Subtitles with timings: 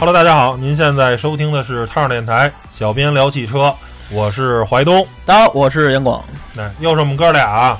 [0.00, 3.76] Hello，大家好，您现在收听的是汤儿电台，小编聊汽车，
[4.10, 6.24] 我是怀东，大家好，我是杨广。
[6.56, 7.76] 哎，又是我们哥俩，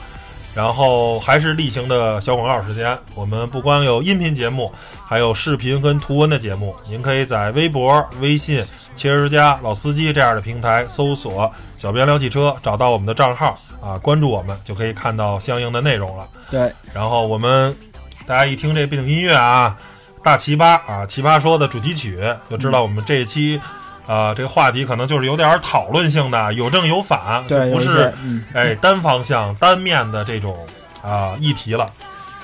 [0.54, 2.96] 然后还是例行的小广告时间。
[3.14, 4.70] 我们不光有音频节目，
[5.06, 6.76] 还有视频跟图文的节目。
[6.86, 8.62] 您可以在微博、微信、
[8.94, 16.28] 汽车之家、老司机这样的平台搜索“小编聊汽车”，找到我们的账号啊，关注我们就可以看到相应的内容了。
[16.50, 17.74] 对，然后我们
[18.26, 19.74] 大家一听这背景音乐啊，
[20.22, 22.18] 大奇葩啊，奇葩说的主题曲，
[22.50, 23.60] 就知道我们这一期。
[24.06, 30.66] 啊，这个话题可能就是有点讨论性的，有正有反，对，不是嗯，哎单方向、单面的这种
[31.00, 31.86] 啊议题了。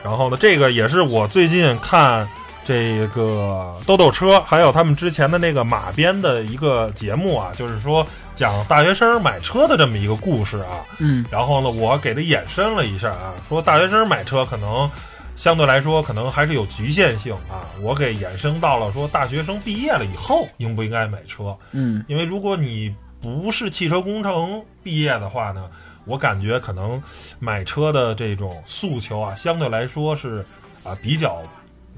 [0.05, 2.29] 然后呢，这个也是我最近看
[2.65, 8.07] 这个豆豆车，还有他们之前的那个马鞭的一个节目啊，就是说
[8.37, 10.87] 讲大学生买车的这么一个故事啊。
[11.01, 14.89] 嗯，然后呢，我给他衍生了一下啊，说大学生买车可能。
[15.37, 17.69] 相对来说，可能还是有局限性啊。
[17.81, 21.57] 我给衍生到了说，大学生毕业了以后应不应该买车？
[21.73, 25.71] 嗯，因为如果你不是汽车工程毕业的话呢，
[26.05, 27.01] 我感觉可能
[27.39, 30.45] 买车的这种诉求啊，相对来说是
[30.83, 31.43] 啊比较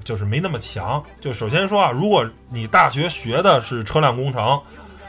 [0.02, 1.02] 就是没那么强。
[1.20, 4.60] 就首先说啊，如果你大学学的是车辆工程，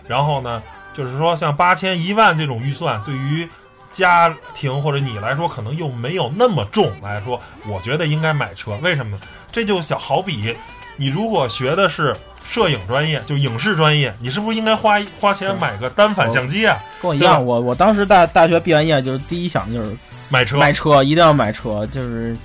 [0.07, 0.61] 然后呢，
[0.93, 3.47] 就是说像八千一万这种预算，对于
[3.91, 8.77] 家庭或者你来说，可能又没有那么重来说，我觉得应该买车。
[8.81, 9.21] 为什么呢？
[9.51, 10.55] 这就小好比
[10.95, 16.77] 你如果学的是摄影专业，就影视专业，你是不是应该花花钱买个单反相机啊？
[17.01, 19.95] 跟我一样，我我当时大大学毕完业，就是第一想的就是
[20.29, 22.35] 买车，买车，一定要买车，就是。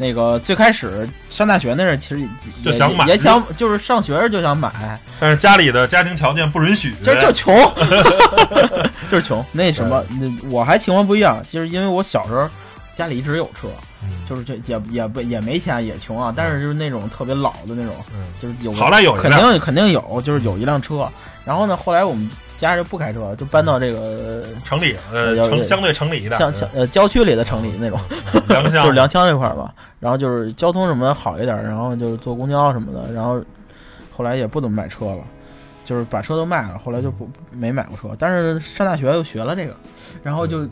[0.00, 2.28] 那个最开始上大学那阵儿，其实也
[2.64, 4.70] 就想买也也想就是上学时就想买，
[5.18, 6.94] 但是家里的家庭条件不允许。
[7.02, 7.52] 就就穷，
[9.10, 9.44] 就是穷。
[9.52, 12.48] 那什么，那我还情况不一样，就是因为我小时候
[12.94, 13.68] 家里一直有车，
[14.02, 21.08] 嗯就是这也也不也没钱也穷啊，但是就是那种特别老的那种，嗯，就是有好赖有一肯，定肯定有，就是有一辆车。
[21.44, 27.98] 然后呢，后来我们家就不开车，就搬到这个城里呃城相对城里的，像像呃郊区里的城里那种，
[28.48, 29.72] 乡 就是良乡这块儿吧。
[30.00, 33.12] 然后就是交通什么的好一点，然后就是坐公交什么的。
[33.12, 33.40] 然后
[34.14, 35.24] 后来也不怎么买车了，
[35.84, 36.78] 就是把车都卖了。
[36.78, 39.74] 后来就不没买过车，但是上大学又学了这个，
[40.22, 40.68] 然后就。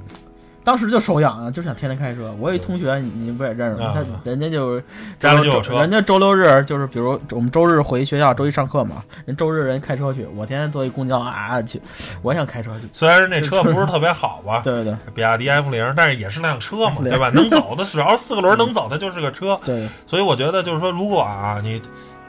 [0.66, 2.34] 当时就手痒啊，就想天天开车。
[2.40, 3.90] 我有一同学，你你不也认识吗？
[3.90, 4.82] 啊他人家就是
[5.16, 11.80] 家里就有车人家周六日就是，比如我们周日回学校，周一上课嘛，人周日人开车去，我天天坐一公交啊去，
[12.20, 12.88] 我想开车去。
[12.92, 17.30] 虽然那车不是特别好 吧，对对比亚迪 F 零，但是也是辆车嘛，对 对吧？
[17.30, 19.56] 能走的，只要是四个轮能走，它就是个车。
[19.64, 21.80] 对，所以我觉得就是说，如果啊，你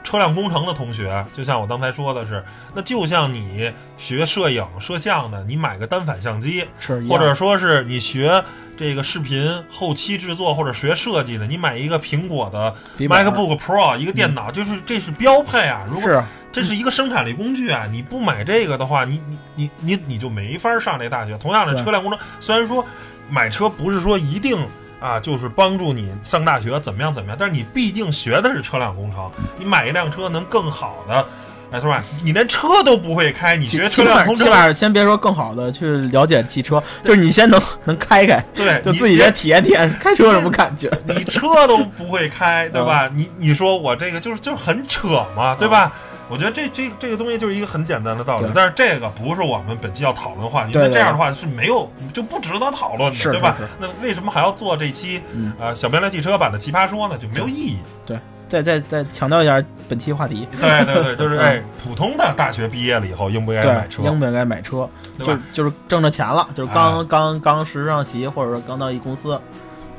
[0.08, 2.42] 车辆工程的同学，就像我刚才说的是，
[2.74, 8.42] 那就像你学摄影摄像的，你买个单反相机，是或者说是你学
[8.74, 15.84] 这个视频后期制作或者学设计的，你买一个苹果的 MacBook Pro 一个电脑，就是这是标配啊。
[15.86, 17.86] 如果是这是一个生产力工具啊！
[17.92, 21.36] 你不买这个的话，你你你你你就没法上这大学。
[21.36, 22.82] 同样的，车辆工程虽然说
[23.28, 24.56] 买车不是说一定
[25.00, 31.26] 啊，就是帮助你上大学怎么样怎么样，但是你毕竟学的是车辆工程，你买一辆车能更好的，
[31.70, 32.02] 哎，是吧？
[32.24, 40.90] 你连车都不会开，你起学车辆工程，起码先别说更好的去了解汽车，就是你先能能开开，对，就自己先体验体验开车有什么感觉。
[41.06, 43.08] 你车都不会开，对吧？
[43.14, 45.92] 你你说我这个就是就是很扯嘛，对吧？
[46.28, 53.56] 我觉得这这这个东西就是一个很简单的道理，但是这个不是我们本期要讨论的话题，那这样的话是没有就不值得讨论的，对吧？
[53.78, 57.16] 那为什么还要做这期嗯呃小编来汽车版的奇葩说呢？
[57.18, 57.78] 就没有意义。
[58.06, 58.18] 对
[58.48, 64.02] 再再再强调一下本期话题，对对对，就是哎，普通的大学毕业了以后应不应该买，车？
[64.04, 64.88] 应不应该买车？
[65.18, 69.38] 就就是挣着钱了，就是刚哎刚刚实上席，或者说刚到一公司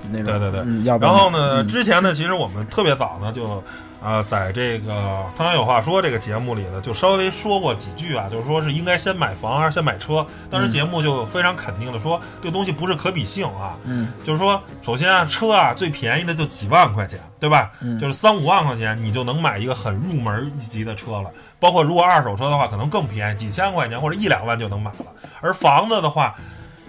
[0.10, 0.26] 那种。
[0.26, 3.64] 对对对然然后呢，嗯之前呢，其实我们特别早呢，就
[4.02, 4.94] 呃，在这个
[5.38, 10.26] 《汤阳有话说》这个节目里呢，就稍微说过几句啊，就是说是应该先买房还是先买车。
[10.50, 17.72] 当时节目就非常肯定的说，这个东西不是可比性啊，嗯就是说，首先啊，车啊最便宜的就几万块钱，对吧？
[17.82, 21.30] 嗯就是三五万块钱你就能买一个很入门一级的车了。
[21.60, 25.08] 包括如果二手车的话，可能更便宜，几千块钱或者一两万就能买了。
[25.42, 26.36] 而房子的话，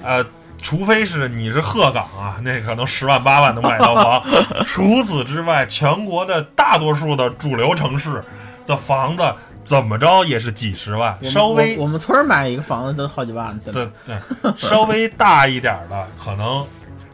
[0.02, 0.24] 呃。
[0.62, 4.22] 除非是你是鹤岗啊， 那可能十万八万能买到房。
[4.66, 8.22] 除此之外，全国的大多数的主流城市
[8.66, 9.22] 的房子
[9.64, 14.18] 怎么着也是几十万，稍微我我们村买一个房子都好几万，对对，
[14.56, 16.64] 稍微大一点的，可能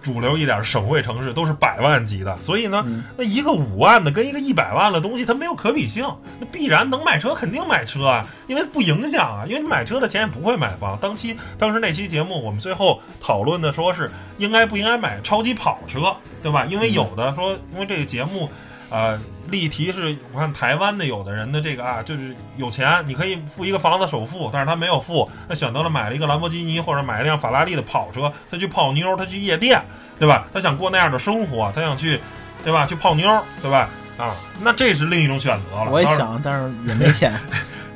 [0.06, 6.06] 主流一点省会城市都是百万级的，所以呢，嗯那一个五万的跟一个一百万的东西，它没有可比性，
[6.38, 10.96] 那必然能买车肯定买车啊，因为不影响啊，因为你买车的钱也不会买房。
[11.00, 14.08] 当期当时那期节目，我们最后讨论的说是
[14.38, 16.64] 应该不应该买超级跑车，对吧？
[16.66, 18.48] 因为有的说，因为这个节目。
[18.88, 19.20] 呃，
[19.50, 29.82] 例题是，我看台湾的有的人的这个啊，就是有钱，你可以付一个房子首付，但是他没有付，他选择了买了一个兰博基尼或者买一辆法拉利的跑车，他去泡妞，他去夜店，
[30.18, 30.46] 对吧？
[30.52, 32.20] 他想过那样的生活，他想去，
[32.64, 32.86] 对吧？
[32.86, 33.88] 去泡妞，对吧？
[34.16, 35.90] 啊，那这是另一种选择了。
[35.90, 37.38] 我也想，但是也没钱。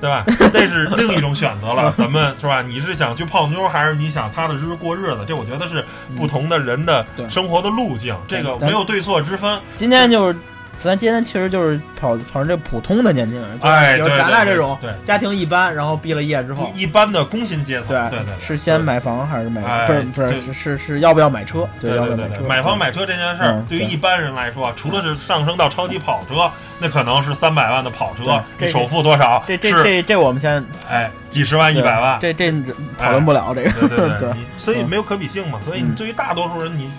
[0.01, 0.25] 对吧？
[0.51, 1.93] 这是另一种选择了。
[1.99, 2.63] 咱们是吧？
[2.63, 5.27] 你是想去泡妞，还是你想踏踏实实过日子？
[5.29, 5.85] 这我觉得是
[6.17, 9.61] 不同的人的生活的路径，这个没有对错之分。
[9.77, 10.39] 今天就是。
[10.81, 19.87] 咱今天其实就是跑跑这普通的年轻人，哎，就是咱俩这种对家庭一般，然后毕了业之后，一般的工薪阶层，对对对，是先买房还是买？
[19.87, 21.69] 不是不是是是是要不要买车？
[21.79, 29.45] 对对对对，买房买车这件事儿，对于一般人来说，除了是上升到超级跑车，那可能是三百万的跑车，你首付多少？
[29.47, 32.51] 这这这这我们先哎，几十万一百万，这这
[32.99, 35.61] 讨论不了这个，对对对， 所以没有可比性嘛。
[35.63, 36.91] 所以你对于大多数人，你。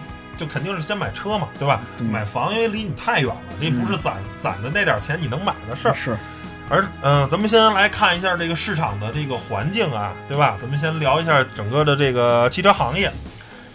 [0.41, 1.79] 就肯定是先买车嘛，对吧？
[1.99, 5.93] 买房因为离你太远了，这不是攒攒的那点钱你能买的事儿。
[5.93, 6.17] 是，
[6.67, 10.57] 而嗯，咱们先来看一下这个市场的这个环境啊，对吧？
[10.59, 13.11] 咱们先聊一下整个的这个汽车行业，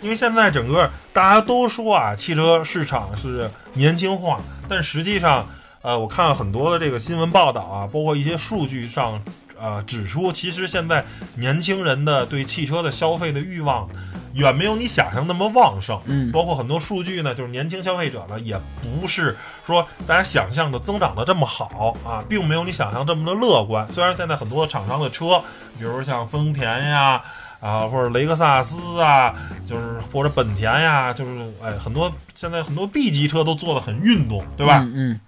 [0.03, 5.47] 因为现在整个大家都说啊，汽车市场是年轻化，但实际上，
[5.83, 9.23] 呃，我看了很多的这个新闻报道啊，包括一些数据上，
[9.61, 11.05] 呃，指出其实现在
[11.35, 13.88] 年轻人的对汽车的消费的欲望。
[14.35, 23.91] 远没有你想象那么旺盛，嗯，包括很多数据呢，就是年轻消费者呢，也不是说大家想象的增长的这么好啊，并没有你想象这么的乐观。
[23.94, 25.43] 虽然现在很多厂商的车，
[25.79, 27.19] 比如像丰田呀，
[27.61, 34.87] 啊或者雷克萨斯啊，就是或者本田呀，就是哎很多现在很多 B 级车都做的很运动，对吧？
[34.94, 35.19] 嗯，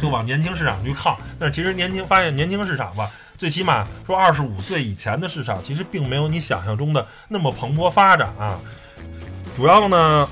[0.00, 1.18] 就往年轻市场去靠。
[1.36, 3.10] 但是其实年轻发现年轻市场吧。
[3.36, 8.58] 最起码说，二十五岁以前的市场其实并没有你想象中的那么蓬勃发展啊。
[9.54, 10.28] 主要呢，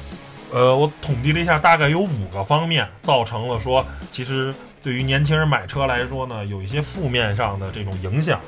[0.50, 8.40] 呃，我统计了一下，大概有五个方面造成了说，其实对于年轻人买车来说呢，有一些负面上的这种影响。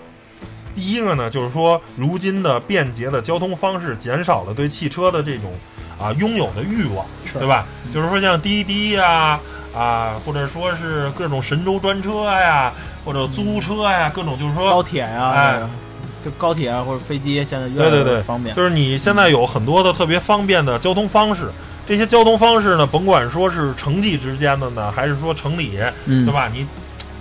[0.75, 5.53] 第一个呢，就是说，如今的便捷的交通方式减少了对汽车的这种
[5.99, 7.67] 啊拥有的欲望，对吧？
[7.93, 9.39] 就是说，像滴滴呀。
[9.75, 12.73] 啊，或者说是各种神州专车呀，
[13.07, 15.63] 或者租车呀，各种就是说高铁呀，哎，
[16.25, 18.55] 就高铁啊或者飞机，现在越来越方便。
[18.57, 21.49] 就是你现在有很多的特别方便的交通方式，
[21.87, 26.51] 这些交通方式呢，甭管说是城际之间的呢，还是说城里，对吧？
[26.53, 26.67] 你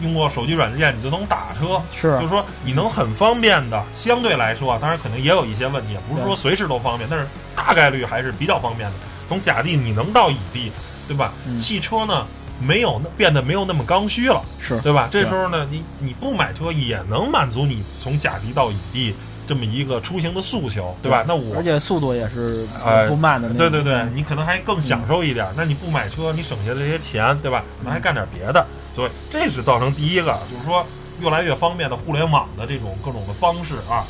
[0.01, 8.95] 用过手机软件，你就能打车，是，就是说你能很方便的，相对来说，当然可能也有一些问题，不是说随时都方便，但是大概率还是比较方便的。
[9.29, 10.71] 从甲地你能到乙地，
[11.07, 11.31] 对吧？
[11.59, 12.25] 汽车呢？
[12.59, 15.07] 没有那变得没有那么刚需了，是对吧？
[15.11, 19.15] 这时候呢，你你不买车也能满足你从甲地到乙地
[19.47, 21.23] 这么一个出行的诉求，对吧？
[21.27, 22.65] 那我而且速度也是
[23.07, 25.47] 不慢的，对对对，你可能还更享受一点。
[25.55, 27.63] 那你不买车，你省下这些钱，对吧？
[27.83, 28.65] 那还干点别的，
[28.95, 30.85] 所以这是造成第一个，就是说
[31.21, 34.03] 越来越方便的互联网的这种各种的方式啊，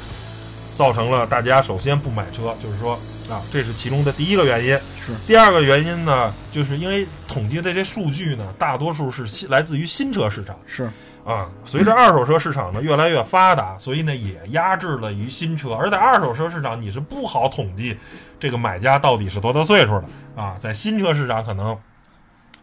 [0.76, 3.00] 造成了大家首先不买车，就是说。
[3.28, 4.80] 啊，这是其中的第一个原因。
[5.04, 10.56] 是第二个原因呢，就是因为统计的这些数据呢，大多数是新来自于新车市场。
[10.68, 10.88] 是
[11.26, 15.74] 啊，随着二手车市场呢越来越发达，所以呢也压制了于新车。
[15.74, 17.98] 而在二手车市场，你是不好统计
[18.40, 20.06] 这个买家到底是多大岁数的
[20.36, 20.56] 啊。
[20.60, 21.76] 在新车市场，可能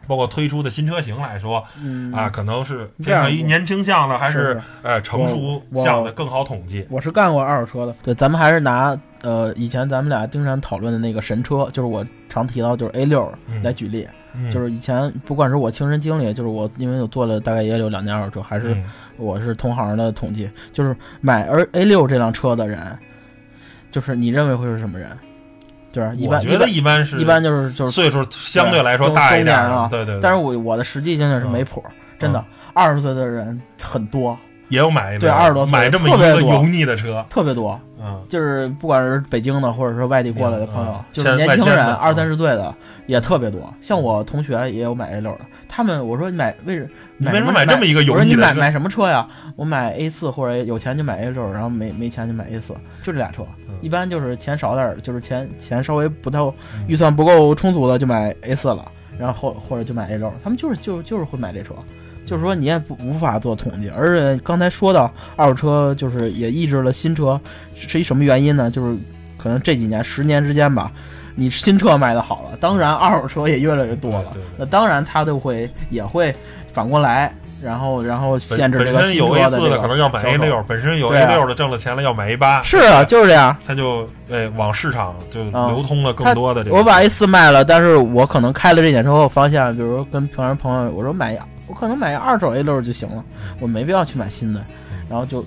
[0.07, 1.65] 包括推出的新车型来说，
[2.13, 6.87] 啊，可能是偏向于年轻向的，还是呃成熟向的更好统计。
[6.91, 8.99] 我是干过二手车的，对，咱们还是拿。
[9.23, 14.05] 呃，以前咱们俩经常讨论的那个神车，就是我常提到，就是 A 六来举例，
[14.53, 18.77] 就是以前不管是我亲身经历，就是我因为我做了大概也有两年二手车，还是
[19.17, 22.99] 我是同行的统计，就是买而 A 六这辆车的人，
[23.93, 25.17] 就是你认为会是什么人？
[25.93, 30.19] 就是一般觉得一般是一般就是就是岁数相对来说大一点啊，对对。
[30.23, 31.85] 但是我我的实际经验是没谱，
[32.19, 34.37] 真的二十岁的人很多。
[34.73, 37.79] 也有买对二十多岁买这么一个油腻的车，特别多。
[38.01, 42.75] 嗯，就是不管是北京的，或者说外地过来的朋友，就是年轻人二三十岁的
[43.07, 43.73] 也特别多。
[43.83, 46.89] 像我同学也有买 A 六的，他们我说你买为什
[47.19, 48.15] 么为什么买这么一个油腻的？
[48.15, 49.29] 我说你买买什么车呀？
[49.57, 52.73] 我买 A 四或者有钱就买 A 六，然后没没钱就买 A 四，
[53.05, 53.45] 就这俩车。
[53.83, 56.41] 一般就是钱少点，就是钱钱稍微不太
[56.89, 60.33] 预算不够充足的就买 A 四了，然后或或者就买 A 六。
[60.43, 61.75] 他们就是就就是会买这车。
[62.25, 67.39] 就是说，你也不无法做统计，而且刚才说到二手车，就是也抑制了新车，
[67.75, 68.71] 是一什么原因呢？
[68.71, 68.97] 就是
[69.37, 70.91] 可能这几年十年之间吧，
[71.35, 74.33] 你新车卖的好了，当然二手车也越来越多了。
[74.57, 76.35] 那当然，它就会也会
[76.73, 79.79] 反过来，然后然后限制这个新车的。
[79.79, 82.63] 可能要买 A 六，本身有 A 六的挣了钱了，要买 A 八。
[82.63, 83.55] 是啊，就是这样。
[83.67, 86.77] 他就哎往市场就流通了更多的这个。
[86.77, 91.37] 我把 A 四卖了，但是我可能开了这点之后，发现，比如跟平常朋友我说买。
[91.73, 93.25] 我可能买二手 A 六就行了，
[93.59, 94.63] 我没必要去买新的，
[95.09, 95.43] 然后就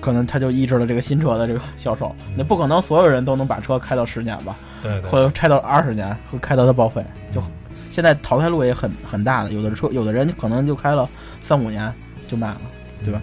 [0.00, 2.14] 可能他就抑制了这个新车的这个销售。
[2.36, 7.04] 那不可能所有人都能把车开到十年吧，对对或者开到二十年，会开到它报废。
[7.32, 7.42] 就
[7.90, 11.08] 现在淘汰路也很很大的，有的车有的人可能就开了
[11.42, 11.92] 三五年
[12.28, 12.60] 就卖了，
[13.04, 13.20] 对吧？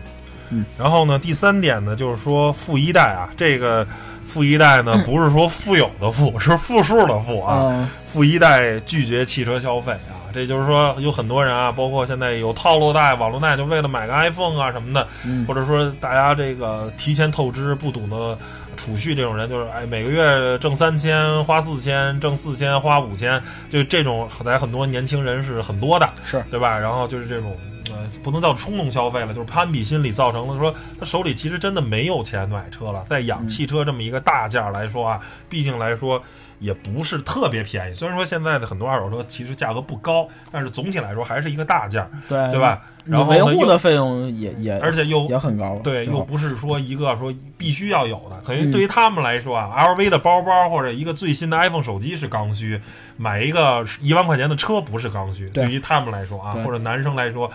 [0.49, 3.87] 嗯然后呢，第三点呢，就是说富一代啊，这个
[4.25, 7.69] 富一代呢， 不是说富有的富，是负数的富啊。
[7.71, 18.37] 嗯富一代拒绝汽车消费啊，这就是说有很多人啊，包括现在有套路贷、网络贷，就为了买个 iPhone 啊什么的，嗯或者说大家这个提前透支、不懂得
[18.77, 26.77] 储蓄，这种人就是哎每个月挣三千花四千，挣四千花五千，就这种在很多年轻人是很多的，是对吧？
[26.77, 27.55] 然后就是这种
[27.89, 35.19] 呃，不能叫冲动消费了，就是攀比心理造成了说他手里其实真的没有钱买车了，在养汽车这么一个大件儿来说啊，
[35.49, 36.21] 毕竟来说。
[36.61, 42.81] 也不是特别便宜，虽然说现在的很多二手车其实价格不高，但是总体来说还是一个大件儿，对对吧？
[43.03, 52.79] 然后维，护的费用也也而且又也很高了，对，又不是说一个说必须要有的，等于嗯对于他们来说啊、l v 的包包或者一个最新的 iPhone 手机是刚需，
[53.17, 55.49] 买一个一万块钱的车不是刚需。
[55.49, 57.51] 对对于他们来说啊，或者男生来说。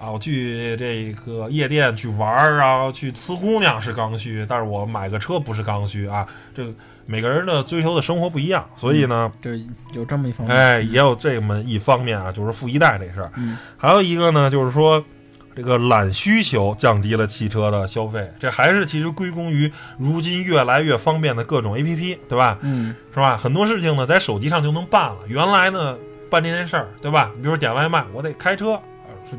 [0.00, 6.26] 啊，我去这个夜店去玩儿，然后去呲姑娘是刚需，但是我买个车不是刚需啊。
[6.54, 6.72] 这个
[7.10, 13.32] 每个人的追求的生活不一样，所以呢，对有这么一方面，哎，也有这么一方面啊，就是富一代这事儿。
[13.36, 15.04] 嗯还有一个呢，就是说
[15.56, 22.56] 这个懒需求降低了汽车的消费，这还是其实归功于如今越来越方便的各种 APP，对吧？
[22.60, 23.36] 嗯是吧？
[23.36, 25.16] 很多事情呢，在手机上就能办了。
[25.26, 25.98] 原来呢，
[26.30, 27.32] 办这件事儿，对吧？
[27.34, 28.80] 你比如说点外卖，我得开车，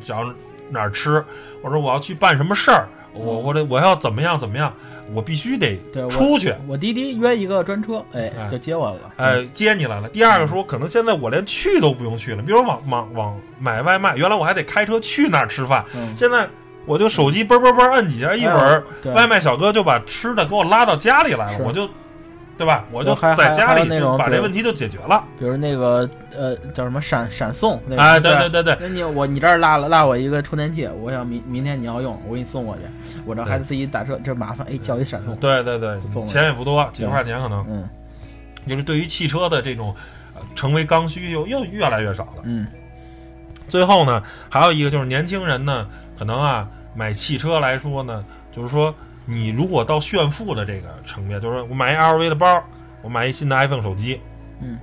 [0.04, 0.26] 找
[0.70, 1.24] 哪儿吃，
[1.64, 4.74] 或者我要去办什么事儿，我我得我要怎么样怎么样，
[5.14, 6.54] 我必须得出去。
[6.68, 10.10] 我滴滴约一个专车，哎哎，就接我了，哎，接你来了。
[10.10, 16.48] 第二个说，可能现在我连去都不用去了，比如往往往买外卖，原来我还得开车去那儿吃饭，嗯，现在
[16.86, 21.88] 我就手机嘣嘣嘣摁几下，一会儿对外卖小哥就把吃的给我拉到家里来了，我就，
[22.62, 22.86] 对吧？
[22.92, 25.24] 我就还在家里就种把这问题就解决了。
[25.40, 32.82] 比如那个呃叫什么闪闪送，那个哎，对对对对你我你这儿落了落我一个充电器，我想明明天你要用，我给你送过去，
[33.26, 37.66] 我这还得自己打车，这麻烦，哎，叫一闪送，对对对送，了钱也不多，几十块钱可能。
[37.68, 37.90] 嗯
[38.68, 39.92] 就是对于汽车的这种
[40.36, 42.44] 呃成为刚需又又越来越少了。
[42.44, 42.68] 嗯
[43.68, 48.94] 最后呢，还有一个就是年轻人呢，可能啊买汽车来说呢，就是说
[49.26, 52.64] 你如果到炫富的这个层面，就是我买一 LV 的包，
[53.02, 54.20] 我买一新的 iPhone 手机，
[54.62, 54.78] 嗯，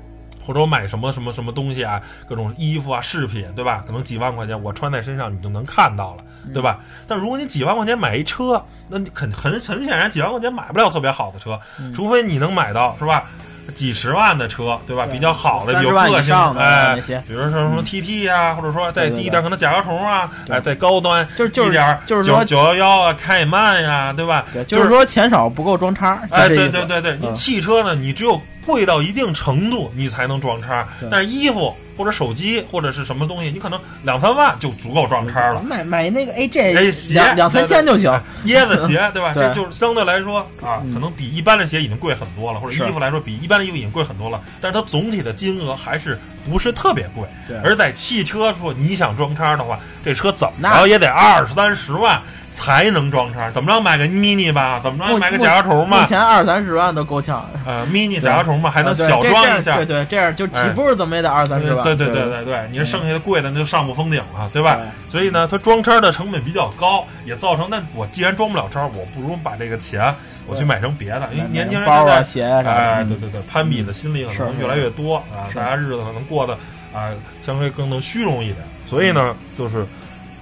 [0.44, 3.82] 或者我买什么什么什么东西啊，各种衣服啊、饰品，对吧？
[3.86, 6.80] 可能几万块钱我穿在身上你就能看到了，对吧？
[7.06, 13.28] 但如果你几万块钱买一车，那你肯很很显然几万块钱买不了特别好的车，嗯除非你能买到是吧？
[13.74, 15.04] 几十万的车，对吧？
[15.06, 15.12] 对。
[15.12, 16.96] 比较好的、有个性的哎，
[17.26, 24.44] 比如说什么 TT 呀、或者说再低一点可能甲壳虫啊，哎，再高端就是就是一点儿就是说九幺幺啊、开曼呀，对吧？
[24.52, 27.34] 对，就就是说钱少不够装叉，哎，对对对对，你嗯。
[27.34, 30.86] 汽车呢，你只有贵到一定程度，你才能装叉。
[31.10, 35.62] 但是衣服或者手机或者是什么东西，你可能两三万就足够装叉了。
[35.62, 38.12] 买买那个哎 AJ 鞋两两三千就行，
[38.44, 39.32] 椰子鞋， 对吧？
[39.32, 44.40] 对这就是相对来说啊嗯，可能比一般的鞋已经贵很多了，或者衣服来说比一般的衣服已经贵很多了。
[44.60, 47.26] 但是它总体的金额还是不是特别贵。
[47.48, 52.20] 对而在汽车说你想装叉的话，这车怎么那着也得二三十万
[52.58, 53.50] 才能装叉。
[53.52, 54.80] 怎么着买个 mini 吧？
[54.82, 56.06] 怎么着目买个甲壳虫吧目？
[56.06, 59.76] 前二三十万都够呛，呃，mini 甲壳虫吧，还能小装一下。
[59.76, 64.78] 对对，这样就起哎步怎么也得二三十万，对对对对对对，你这剩下的贵的那就上不封顶了，对吧？
[65.08, 70.12] 所以呢，它装叉的成本比较高，也造成那我既然装不了叉，我不如把这个钱
[70.46, 71.88] 我去买成别的，因为年轻人
[72.24, 76.54] 现在哎，嗯对对对，攀比的心理可能越来越多啊，大家日子可能过得
[76.92, 77.10] 啊
[77.44, 78.58] 相对更能虚荣一点。
[78.86, 79.86] 所以呢，就是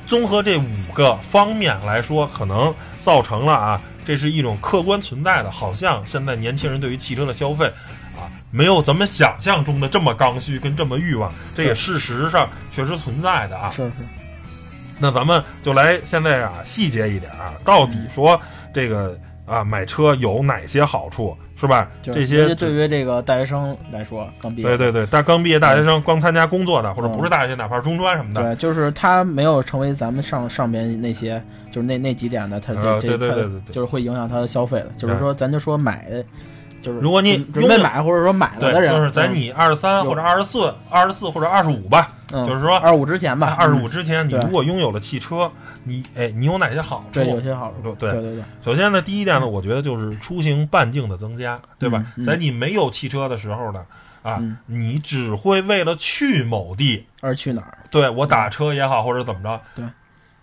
[0.07, 7.67] 综合这五个方面来说，可能造成了啊，这是一种客观存在的，好像现在年轻人对于汽车的消费
[8.17, 13.69] 啊，没有咱们想象中的这么刚需跟这么欲望，这也事实上确实存在的啊。
[13.71, 13.95] 是是，
[14.99, 18.41] 那咱们就来现在啊细节一点啊，到底说
[18.73, 21.91] 这个啊买车有哪些好处，是吧？
[22.03, 34.93] 这些对于这个大学生来说，刚毕业，对对对，大刚毕业大学生光参加工作的，或者嗯不是大学，哪怕是中专什么的，对，就是他没有成为咱们上上边那些，就是那那几点的，他这、呃这对对对就是会影响他的消费的。
[34.99, 36.25] 就是说，咱就说买的，
[36.87, 45.50] 就是如果你准准备买或者说买了，的人，就是在你二十三有或者二十四、二十四或者二十五吧，嗯，就是说二十五之前吧，二十嗯五之前，你如果拥有了汽车，
[45.83, 47.21] 你哎，你有哪些好处？
[47.21, 52.05] 对有些好处，对对对对，首先呢，第一点呢，我觉得就是出行半径的增加，对吧？
[52.25, 53.85] 在你没有汽车的时候呢，
[54.23, 57.78] 啊，嗯你只会为了去某地，而去哪儿？
[57.90, 59.85] 对我打车也好，或者怎么着，对。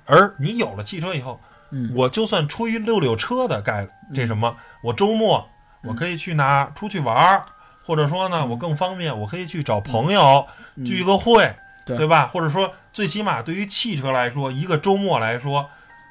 [0.05, 1.39] 而你有了汽车以后，
[1.71, 5.49] 嗯我就算出于溜溜车的概这什么，我周末嗯
[5.83, 7.43] 我可以去哪出去玩儿，
[7.85, 11.53] 或者说呢，我更方便，我可以去找朋友嗯聚个会，
[11.85, 12.29] 对对吧？
[12.31, 15.69] 或者说，最起码对于汽车来说，一个周末来说，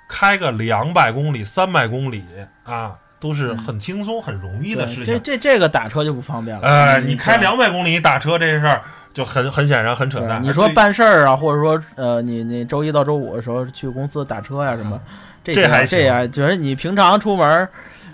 [0.08, 2.24] 开个两百公里、三百公里
[2.64, 5.06] 啊，都是很轻松、很容易的事情。
[5.06, 6.68] 这这这个打车就不方便了。
[6.68, 8.82] 哎，嗯你开两百公里打车这事儿
[9.14, 10.42] 就很很显然很扯淡。
[10.42, 15.00] 你说办事儿啊，或者说呃，你你周一到周五的时候去公司打车呀、什么，
[15.42, 17.68] 这这还行这还就是你平常出门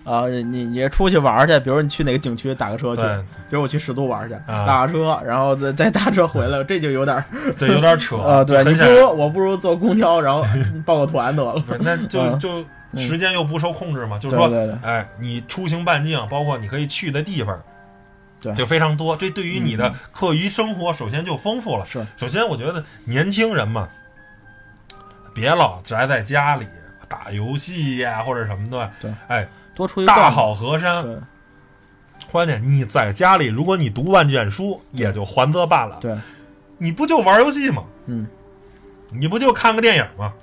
[0.09, 3.17] 儿，啊、你你出去玩去，比如你去哪个景区打个车去，对
[3.51, 7.25] 比如我去十渡玩去，啊打个车，然后再 再打车回来， 这就有点儿
[7.59, 10.45] 对有点扯呃，对你不如我不如坐公交，然后
[10.85, 11.63] 报个团得了。
[11.81, 12.65] 那就嗯就
[12.97, 17.61] 时间又不受控制嘛，就是说，对对对哎，你出行半径，包括你可以去的地方，
[18.41, 19.15] 对就非常多。
[19.15, 21.85] 这对于你的课余生活，首先就丰富了。
[21.85, 23.87] 是，首先我觉得年轻人嘛，
[25.35, 26.67] 别老宅在家里
[27.09, 28.91] 打游戏呀、或者什么的。
[29.03, 29.47] 对，哎，
[29.79, 31.05] 多出去大好河山，
[32.33, 35.99] 关键你在家里，如果你读万卷书，也就还则罢了。
[36.01, 36.19] 对，
[36.79, 37.85] 你不就玩游戏吗？
[38.07, 38.27] 嗯，
[39.13, 40.35] 你不就看个电影吗？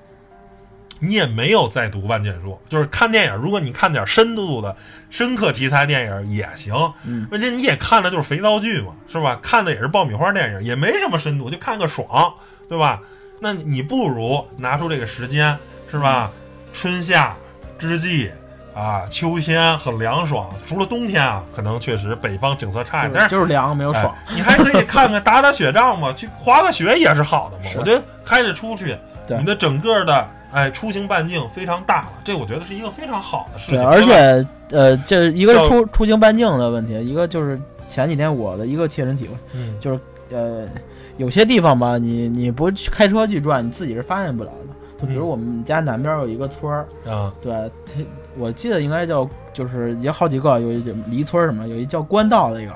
[1.00, 3.36] 你也没有再读万卷书，就是看电影。
[3.36, 4.74] 如果你看点深度的、
[5.10, 6.74] 深刻题材电影也行，
[7.04, 9.38] 嗯，而且你也看的就是肥皂剧嘛，是吧？
[9.44, 12.34] 看的也是爆米花电影，也没什么深度，就看个爽，
[12.70, 13.02] 对吧？
[13.42, 15.60] 那你不如拿出这个时间，
[15.92, 16.32] 是吧？
[16.72, 17.36] 春夏
[17.78, 18.32] 之际
[18.76, 24.14] 啊，秋天很凉爽，除了冬天啊，可能确实北方景色差一点，但是就是凉没有爽。
[24.28, 27.72] 哎你还可以看看打打雪仗嘛，去滑个雪也是好的嘛。
[27.78, 28.98] 我觉得开着出去，
[29.30, 33.88] 你的整个的哎出行半径非常大了，这我觉得是一个非常好的事，情。
[33.88, 40.00] 而且呃，这一个是出出行半径的问题，一个就是前几天我的一个切身体会，嗯，就是
[40.32, 40.68] 呃，
[41.16, 44.74] 有些地方吧，你你不去开车去转，你自己是发现不了的。
[45.00, 47.54] 就比如嗯我们家南边有一个村儿，啊对，
[47.86, 48.02] 它
[48.38, 52.74] 我记得应该叫就是也好几个，有一离村什么，有一叫官道的一个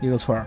[0.00, 0.46] 一个村儿。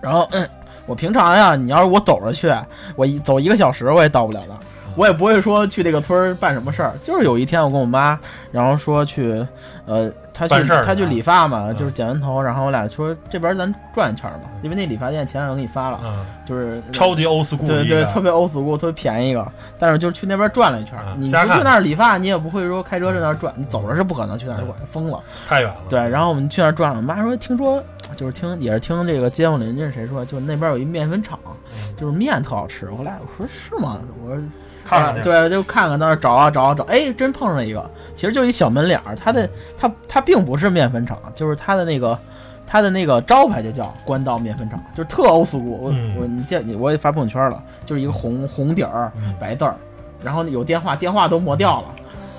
[0.00, 0.48] 然后、嗯、
[0.86, 2.52] 我平常呀，你要是我走着去，
[2.96, 4.56] 我一走一个小时我也到不了的。
[4.96, 8.18] 我也不会说去这个村儿办什么事儿，就是有一天我跟我妈，
[8.50, 9.46] 然后说去，
[9.86, 19.46] 呃，她去办事儿她去啊理发嘛，嗯就是剪完头，然后我俩说这边咱转一圈吧，因为那理发店前两天给你发了，啊，就是超级 old school 对对，特别 old school，特别便宜一个。
[19.78, 25.20] 但是就是去那边转了一圈，啊你不去那儿理发，你也不会说开车在那儿转，你走着是不可能去那儿转，疯了。
[25.48, 25.76] 太远了。
[25.88, 27.82] 对，然后我们去那儿转，我妈说听说
[28.16, 31.38] 就是听也是听这个街坊邻居谁说，就那边有一面粉厂，
[31.72, 32.88] 嗯就是面特好吃。
[32.96, 33.98] 我俩我说是吗？
[34.24, 34.42] 我说
[34.88, 42.18] 看看去对，就看看，到那儿找啊找啊找，哎，真碰上一个，其实就一小门脸儿，它的它它并不是面粉厂，就是它的那个
[42.66, 45.60] 它的那个招牌就叫官道面粉厂，就是特欧 school。
[45.60, 49.74] 我、嗯我你见你我也发朋友圈了，就是一个红红底儿嗯白字儿，
[50.22, 51.94] 然后有电话，电话都磨掉了，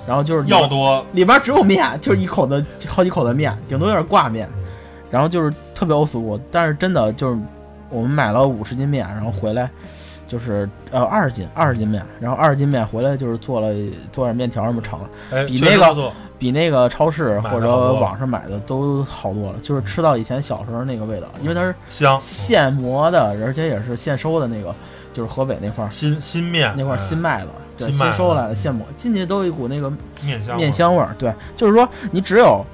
[0.06, 4.48] 然后就是里要多里边只有面，就是一口的好几口的面，顶多有点挂面，
[5.10, 7.38] 然后就是特别欧 school，但是真的就是
[7.88, 9.70] 我们买了五十斤面，然后回来。
[10.30, 13.74] 就是呃二十斤二十斤面，然后二十斤面回来就是做了
[14.12, 24.72] 做点面条什么炒了，哎，比那个比那个超市或者网上买的都好多了，就是吃到以前小时候那个味道，因为它是香现磨的，而且也是现收的那个，
[25.12, 31.12] 就是河北那块儿新新面那块新卖的，对，新收来的现磨，进去都有一股那个面香面香味儿。
[31.18, 32.64] 对，就是说你只有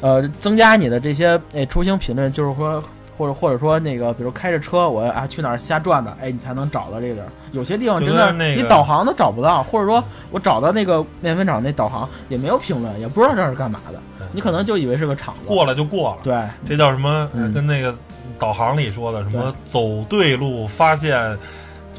[0.00, 2.82] 呃增加你的这些哎出行频率，就是说。
[3.20, 7.26] 或者或者说那个，比如开着车，我啊去哪儿瞎转转，哎，你才能找到这个地儿。
[7.52, 14.00] 有些地方真的那个你导航都找不到，或者说我找到那个面粉厂那导航也没有评论，也不知道这是干嘛的，
[14.32, 15.40] 你可能就以为是个厂子。
[15.46, 16.20] 过了就过了。
[16.22, 17.28] 对这叫什么？
[17.52, 17.94] 跟那个
[18.38, 21.38] 导航里说的什么走对路发现对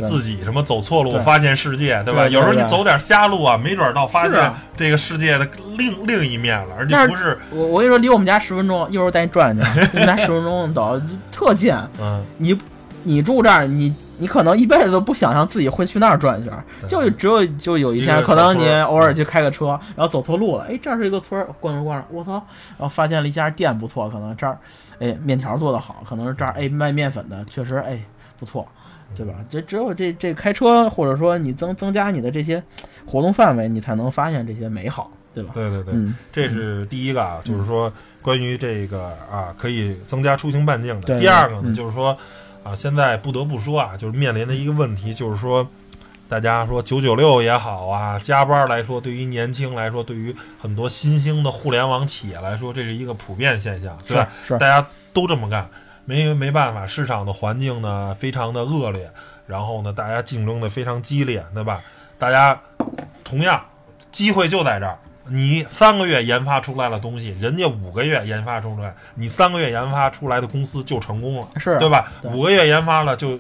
[0.02, 2.28] 自己什么走错路发现世界，对吧？
[2.28, 11.74] 有时候你走点瞎路啊，没准儿到发现这个世界的另另一面了，而且不是我我跟你说，离我们家十分钟，一会儿带你转去， 离我们家十分钟走，特近。
[12.00, 12.24] 嗯。
[12.38, 12.58] 你
[13.04, 16.54] 你住这儿，你你可能一辈子都不想象自己会去那儿转一圈
[16.88, 22.34] 就只有就有一一天，可能你偶尔去开个车，然后走错路了，哎，这儿是一个村儿，逛着逛着，我操，
[22.78, 24.56] 然后发现了一家店不错，可能这儿，
[25.00, 28.00] 哎，面条做的好，可能是这儿，哎，卖面粉的确实，哎，
[28.40, 28.68] 不错。
[29.16, 29.36] 对吧？
[29.50, 32.62] 这只有这这开车，或者说你增增加你的这些
[33.06, 35.52] 活动范围，你才能发现这些美好，对吧？
[35.54, 41.20] 对对对，嗯，这是第一个啊，就是说关于这个啊，可以增加出行半径的。
[41.20, 42.18] 第二个呢，嗯就是说
[42.64, 45.68] 啊，现在不得不说啊，就是面临的一个问题，就是说。
[46.32, 54.30] 大家说九九六也好啊，加班来说，对于年轻来说，对于很多新兴的互联网企业来说，这是一个普遍现象，对吧？
[54.44, 55.70] 是是，大家都这么干。
[56.06, 59.10] 没没办法，市场的环境呢非常的恶劣，
[59.46, 61.82] 然后呢大家竞争的非常激烈，对吧？
[62.18, 62.60] 大家
[63.24, 63.64] 同样
[64.12, 72.12] 机会就在这儿，你三个月研发出来了东西，人家五个月研发出来，你三个月研发出来的公司就成功了，是对吧？
[72.22, 73.40] 对五个月研发了，就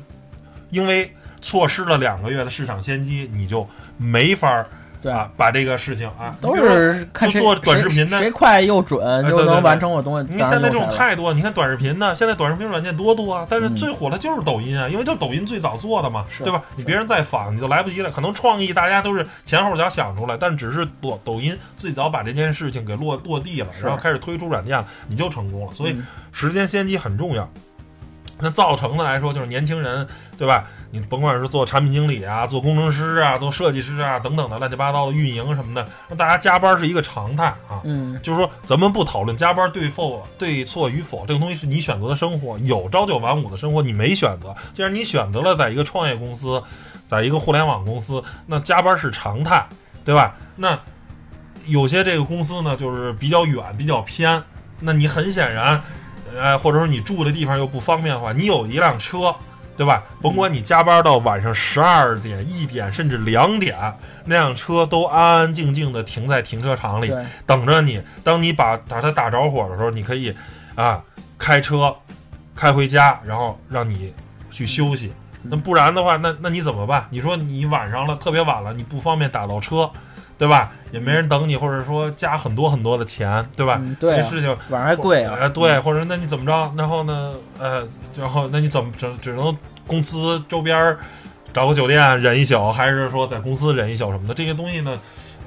[0.69, 4.67] 因为错失了两个月的市场先机，你就没法儿
[5.02, 10.28] 对啊把这个事情啊，都是看就做短视频的谁谁快又准又能完成我东西。
[10.30, 16.62] 你看现在这种太多，你看短视频呢，现在短视频软件多多啊，但是嗯最火的就是抖音啊，因为就抖音最早做的嘛，对吧？
[16.76, 25.74] 你别人再仿你就来不及了，可能创意大家都是前后脚想出来，但只是抖抖音最早把这件事情给落落地了，然后开始推出软件了，你就成功了。
[25.74, 27.50] 所以嗯时间先机很重要。
[28.41, 30.65] 那造成的来说，就是年轻人，对吧？
[30.89, 37.80] 你甭管是做产品经理啊，做工程师啊，做设计师啊等等的乱七八糟的运营什么的，那大家加班是一个常态啊。
[37.84, 44.54] 嗯，就是说，咱们不讨论加班对否对错与否，这个东西是你选择的生活，有朝九晚五的生活，你没选择。
[44.73, 46.62] 既然你选择了在一个创业公司，
[47.08, 49.65] 在一个互联网公司，那加班是常态，
[50.04, 50.36] 对吧？
[50.56, 50.77] 那
[51.67, 54.41] 有些这个公司呢，就是比较远、比较偏，
[54.80, 55.82] 那你很显然，
[56.38, 59.34] 呃，或者说你住的地方又不方便的话，你有一辆车。
[59.78, 60.04] 对吧？
[60.22, 63.76] 甭管你加班到晚上十二点、一点，甚至两点，
[64.26, 67.12] 那辆车都安安静静的停在停车场里，
[67.48, 68.00] 等着你。
[68.24, 70.36] 当你把把它打着火的时候，你可以
[70.76, 71.02] 啊
[71.39, 71.96] 开车
[72.56, 74.13] 开回家，然后让你
[74.52, 75.12] 去休息。
[75.41, 77.08] 那不然的话，那那你怎么办？
[77.10, 79.89] 你说你晚上了，特别晚了，你不方便打到车，
[80.41, 80.71] 对吧？
[80.91, 83.77] 也没人等你，或者说加很多很多的钱，对吧？
[83.80, 85.38] 嗯对啊这事情晚上还贵啊。
[85.39, 86.73] 呃，对，或者那你怎么着？
[86.75, 90.97] 然后呢，呃，然后那你怎么只只能公司周边儿
[91.54, 94.34] 找个酒店忍一宿，还是说在公司忍一宿什么的？
[94.34, 94.97] 这些东西呢，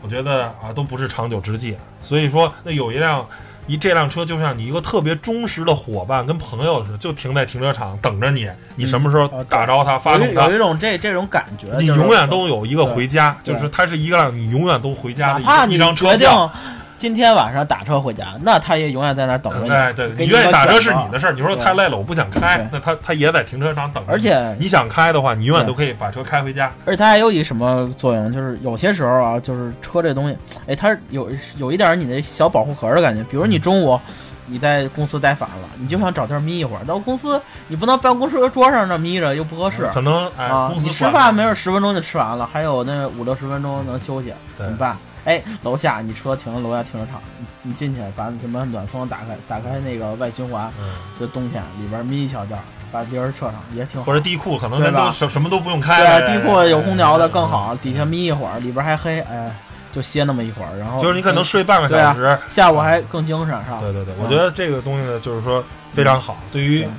[0.00, 1.76] 我觉得啊都不是长久之计。
[2.00, 3.26] 所以说，那有一辆
[3.66, 10.54] 一这辆车就像你一个特别忠实的伙伴跟朋友似的，就停在停车场等着你，你什么时候打着它、发动它有。
[10.54, 16.50] 一种这这种感觉，你永远都有一个回家，就是它是一个让你永远都回家的一一张车票。
[16.96, 19.70] 今天晚上打车回家，那他也永远在那儿等着你。
[19.70, 21.32] 哎，对，给你愿意打车是你的事儿。
[21.32, 24.12] 你说太累了，我不想开，那他他也在停车场等着。
[24.12, 26.72] 而且你想开的话，你永远都可以把车开回家。
[26.84, 33.22] 而且它还有一什么作用，就是有些时候啊，就是车这东西，哎，它有有一点你的小保护壳的感觉。
[33.24, 33.98] 比如你中午
[34.46, 39.90] 你在公司待烦了，你就想找地儿眯一会儿，到公司你不能办公室桌上那眯着，又不合适。
[39.92, 44.96] 可能哎，啊，公司你吃饭没准十分钟就吃完了，还有那五六十分钟能休息，怎么办？
[45.24, 52.58] 哎，楼下你车停楼下停车场，你你进去把什么暖风打开，打开那个外循环，嗯，就冬天里边眯一小觉，
[52.92, 54.04] 把别人车上也挺好。
[54.04, 57.48] 或者地库可能都什什么都不用开对，地库有空调的更哎。
[57.48, 59.50] 好，底下眯一会儿，里边还黑，哎，
[59.90, 62.38] 就歇那么一会儿，然后就是你可能睡半个小时。
[62.50, 63.78] 下午还更精神，是吧？
[63.80, 66.90] 对对对，嗯我觉得这个东西呢，就是说非常好，对于对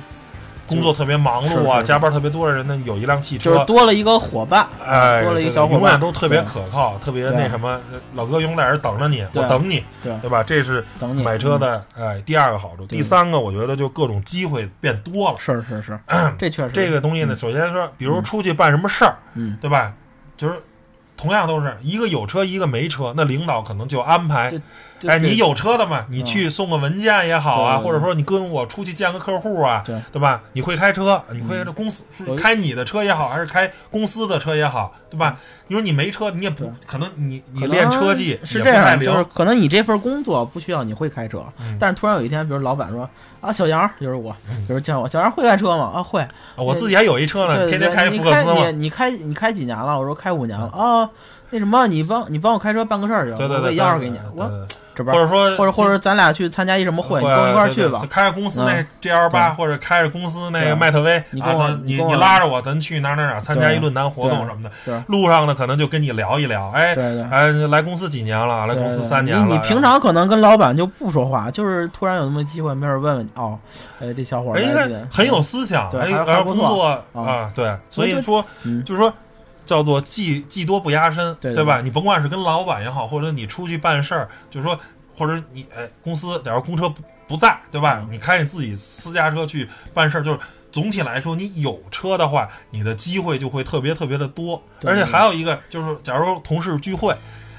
[0.66, 3.64] 工作特别忙碌啊、加班特别多的人呢，有一辆汽就是车。
[3.64, 7.80] 多了一个伙伴，哎，多了一个小伙伴，永远都特别可靠，特别那什么，
[8.14, 10.12] 老哥永远在这等着你，我等你，对。
[10.20, 10.42] 对吧？
[10.42, 11.22] 这是等你。
[11.22, 12.84] 买车的哎第二个好处。
[12.86, 15.36] 第三个，我觉得就各种机会变多了。
[15.38, 15.98] 是是是，
[16.38, 16.70] 这确实。
[16.72, 17.38] 这个东西呢，嗯。
[17.38, 19.92] 首先说，比如出去办什么事儿，嗯，对吧？
[20.36, 20.60] 就是
[21.16, 24.52] 同样都是一个有车，一个没车，那领导可能就安排
[25.06, 30.42] 这，这哎，你有车的嘛，你去送个文件也好啊，或者说你跟我出去见个客户啊，对对吧？
[30.52, 31.72] 你会开车，你会嗯。
[31.76, 35.36] 公司是开你的车也好，还是开公司的车也好，对吧？
[35.68, 41.76] 你说你没车，你也不可能你，你练车技是这样，就是可能你这份工作不需要你会开车，嗯。
[41.78, 43.08] 但是突然有一天，比如老板说
[43.40, 44.64] 啊，小杨就是我，嗯。
[44.66, 45.92] 比如叫我小杨会开车吗？
[45.94, 48.70] 啊，会，啊我自己还有一车呢，天天开福克斯嘛。
[48.70, 49.98] 你，你开你开几年了？
[49.98, 51.10] 我说开五年了啊。
[51.50, 54.16] 那什么，你帮你帮我开车办个事儿去，我对对对，给钥匙给你。
[54.16, 54.66] 对，我对
[55.04, 58.02] 或者说或者或者咱俩去参加一什么会，你跟我一块儿去吧。
[58.08, 65.04] 开着公司那 G L 八，或者开着公司那个迈特威啊，你跟我你你拉着我，咱去哪哪哪参加一论坛活动什么的。
[65.06, 66.94] 路上呢，可能就跟你聊一聊，哎。
[67.30, 68.66] 哎，来公司几年了？
[68.66, 69.44] 来公司三年了。
[69.44, 73.58] 你你平常可能跟老板就不说话，就是突然有那么机会，没人问问你哦，
[74.00, 79.12] 哎，这小伙儿哎，很有思想，对哎，工作啊啊，对，所所以说嗯就是说。
[79.66, 81.82] 叫做技技多不压身，对对吧？
[81.82, 84.78] 你甭管是跟老板也好，或者你出去办事儿，就是说，
[85.14, 87.98] 或者你哎，公司假如公车不不在，对吧？
[88.00, 90.38] 嗯你开你自己私家车去办事儿，就是
[90.70, 94.62] 总体来说，你有车的话，你的机会就会特别特别的多。
[94.84, 97.14] 而且还有一个就是，假如同事聚会，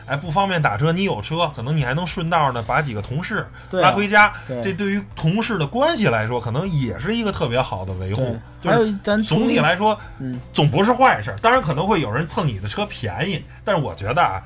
[0.08, 4.32] 哎，不方便打车，你有车，可能你还能顺道呢把几个同事拉回家。
[4.48, 11.36] 对这对于同事的关系来说，可能也是一个特别好的维护。，还就是总体来说，嗯，总不是坏事。
[11.42, 14.42] 当然可能会有人蹭你的车便宜，但是我觉得啊，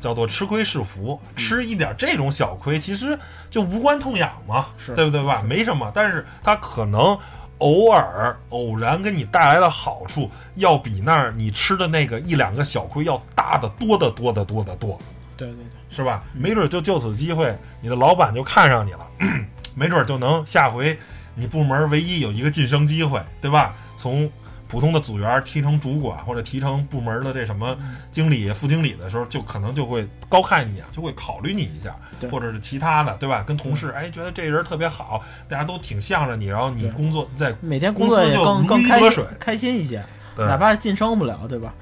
[0.00, 3.18] 叫做吃亏是福，嗯吃一点这种小亏，其实
[3.50, 5.42] 就无关痛痒嘛，对不对吧？
[5.46, 7.16] 没什么，但是它可能
[7.64, 14.98] 偶尔偶然给你带来的好处，要比那儿你吃的那个一两个小亏要大得多得多得多得多，
[15.34, 15.64] 对对对，
[15.96, 16.22] 是吧？
[16.34, 19.08] 没准就就此机会，你的老板就看上你了，
[19.74, 20.94] 没准就能下回
[21.34, 23.74] 你部门唯一有一个晋升机会，对吧？
[23.96, 24.30] 从
[24.66, 27.76] 普通的组员提成主管或者提成部门的这什么
[28.10, 31.94] 经理、副经理的时候，就可能就会高看一眼，就会考虑你一下，
[32.30, 33.42] 或者是其他的，对吧？
[33.46, 39.24] 跟同事哎觉得这人特别好，大家都挺向着你，然后你工作在每天工作就如更更开鱼得水。
[39.38, 40.46] 开心一些，对。
[40.46, 41.72] 哪怕晋升不了，对吧？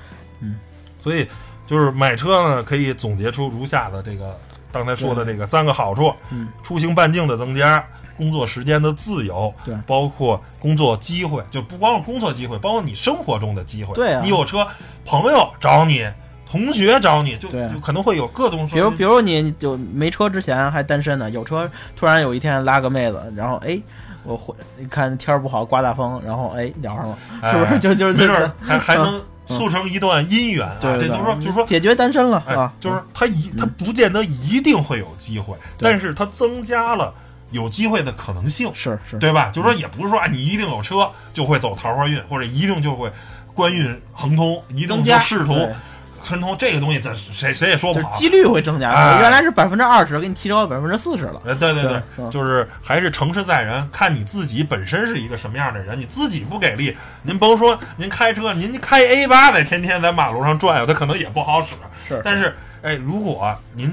[0.41, 0.59] 嗯。
[0.99, 1.27] 所以
[1.67, 4.39] 就是买车呢，可以总结出如下的这个
[4.71, 7.85] 刚才说的这个三个好处：嗯，出行半径的增加，
[8.23, 13.93] 工作时间的自由，对包括工作机会，就不光是工作机会，包括你生活中的机会。
[13.95, 14.65] 对啊你有车，
[15.05, 16.07] 朋友找你，
[16.49, 23.77] 同学找你，就就可能会有各种比如比如你就没车之前还单身呢，有车突然有一天拉个妹子，然后哎，
[24.23, 27.19] 我回你看天儿不好，刮大风，然后哎聊上了，
[27.51, 27.75] 是不是？
[27.75, 30.79] 哎就就是没准儿这还还能促成一段姻缘啊！
[30.81, 31.65] 这都是说，就是说。
[31.67, 37.13] 解决单身了哎啊，，就是他一他不见得一定会有机会，对但是他增加了
[37.53, 38.71] 有机会的可能性。
[38.75, 39.51] 是是，对吧？
[39.55, 43.11] 就是说，也不是说啊，你一定有车就会走桃花运，或者一定就会
[43.55, 45.75] 官运亨通，一定就仕途对
[46.21, 46.57] 亨通。
[46.57, 48.11] 这个东西，咱谁谁也说不好。
[48.13, 51.43] 几率会增加，哎原来是百分之二十，给你提高到百分之四十了。
[51.45, 55.99] 呃，对对对就是还是成事在人，看你自己本身是一个什么样的人。
[55.99, 61.75] 你自己不给力，您甭说您开车，您开 A 八的，天天在马路上转悠，它可能也不好使。
[62.09, 63.93] 是但是，哎，如果您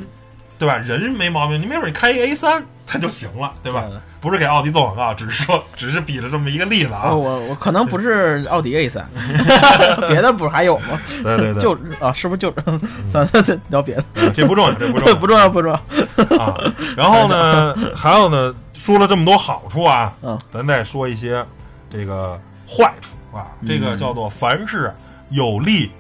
[0.58, 3.84] 对吧，人没毛病，你没准你开一 A 三它就行了，对吧？
[3.88, 7.04] 对不是给奥迪做广告，只是说，只是比了这么一个例子啊。
[7.12, 9.08] 哦我我可能不是奥迪 A 三，
[10.10, 11.00] 别的不是还有吗？
[11.24, 12.52] 对对对， 就啊，是不是就
[13.10, 14.30] 咱咱聊别的？
[14.34, 16.38] 这不重要，这不重要，不重要不重要。
[16.44, 16.58] 啊。
[16.98, 21.46] 然后呢，还有呢，说了这么多好处啊，嗯，咱再说一些
[21.90, 23.48] 这个坏处啊。
[23.68, 24.94] 这个叫做凡事
[25.30, 25.92] 有利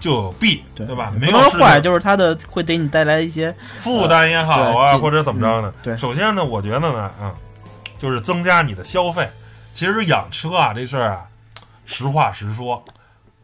[0.00, 1.12] 就有弊，对对吧？
[1.14, 5.72] 没有事情能说坏，就是它的会给你带来一些负担也好啊，对或者怎么着呢？
[5.82, 7.32] 对首先呢，我觉得呢，啊，
[7.98, 9.30] 就是增加你的消费。
[9.72, 11.20] 其实养车啊这事儿啊，
[11.84, 12.82] 实话实说，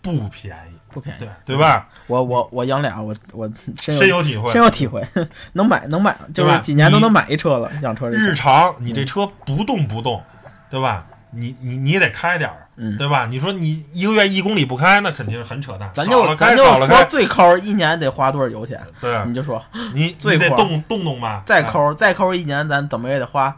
[0.03, 1.29] 不便宜，不便宜对。
[1.45, 1.87] 对吧？
[2.07, 3.49] 我我我养俩，我我
[3.81, 4.63] 深有体会深。
[4.63, 5.07] 有体会，
[5.53, 7.71] 能买能买，就是几年都能买一车了。
[7.83, 10.23] 养车日常你这车不动不动，
[10.71, 11.07] 对吧？
[11.37, 13.27] 你你你也得开点儿，嗯对吧？
[13.27, 15.91] 你说你一个月一公里不开，那肯定很扯淡。
[15.95, 18.81] 咱就咱就说最抠一年得花多少油钱？
[19.01, 21.43] 对，你就说你最得动动动吧。
[21.47, 23.55] 再哎抠再抠一年，咱怎么也得花，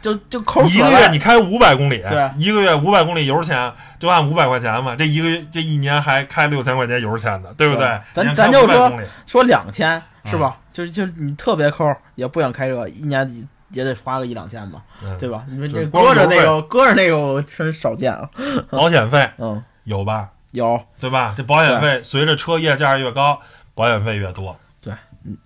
[0.00, 8.00] 就就抠一个月你开五百公里，对一个月五百公里油钱就按五百块钱嘛，这一个月这一年还开六千块钱油钱呢，对不对？
[8.12, 10.56] 咱年开500咱就说说两千是嗯吧？
[10.72, 13.26] 就是就是你特别抠，也不想开车，一年
[13.70, 15.44] 也得花个一两千吧，嗯对吧？
[15.48, 18.28] 你说就是这搁着那个搁着那个我真少见啊。
[18.70, 20.30] 保险费嗯，有吧？
[20.52, 21.34] 有，对吧？
[21.36, 23.40] 这保险费随着车业价越高，
[23.74, 24.56] 保险费越多。
[24.80, 24.92] 对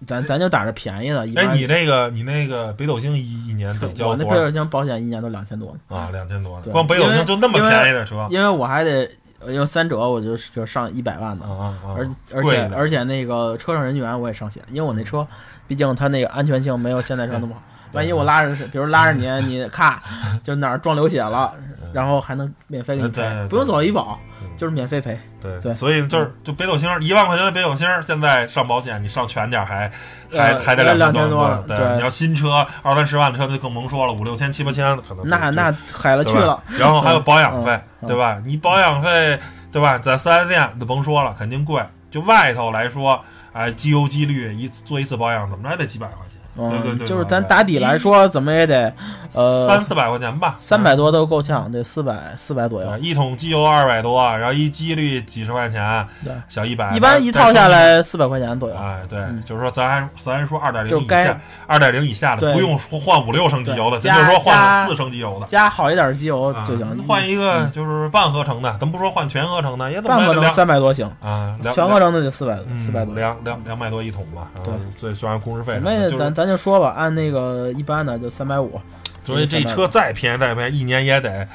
[0.06, 6.08] 咱咱就打着便宜的，一哎，你那个你那个北斗星一一年得 交我那北斗星保险一年都两千多呢，啊？
[6.12, 9.10] 两千多呢，光北斗星就那么便宜的车因为我还得
[9.48, 11.94] 因为三者我就就上一百万的啊，啊啊！
[11.96, 15.26] 而而且而且那个车上人员我也上险，因为我那车
[15.66, 17.62] 毕竟它那个安全性没有现代车那么好。
[17.92, 20.02] 万一我拉着，比如拉着你，你咔
[20.42, 21.52] 就哪儿撞流血了，
[21.92, 25.18] 然后还能免费给你赔不用走医保嗯，就是免费赔。
[25.40, 29.90] 对对所以就是就北斗星一万块钱的北斗星，现在上保险你上全点儿还
[30.30, 38.40] 还呃还得两千千多了对，你要新车二三十万的车那就更甭说了，五六千七八千可能那那海了去了，然后还有保养费，嗯对吧？
[38.46, 39.38] 你保养费，
[39.72, 39.98] 对吧？
[39.98, 41.82] 在四 S 店就甭说了，肯定贵。
[42.10, 43.18] 就外头来说，
[43.52, 48.92] 哎，机油机滤一做一次保养，怎么着也得几百块钱，对对嗯，对，就是咱打底来说，怎么也得
[49.32, 52.98] 呃三四百块钱吧，三百多都够呛，得四百四百左右，。
[53.00, 58.76] 一桶机油二百多，然后一机滤几十块钱，对，小一百，一般一套下，来四百块钱左右。
[58.76, 65.46] 哎，对，嗯就是说咱还咱还说二点零以下，二点零以下的不用说换五六升机油的，咱就说换四升机油的。
[65.46, 73.14] 加好一点的机油啊就行，换一个就是半合成的，咱不说换全合成的，也怎么半合成三百多行，啊，两全合成的得四百嗯四百多。
[73.14, 78.80] 两两两百多一桶吧，然后最算上工时费那咱咱咱就说吧，按那个一般的就三百五，
[79.24, 81.46] 所以这车再便宜再便宜，一年也得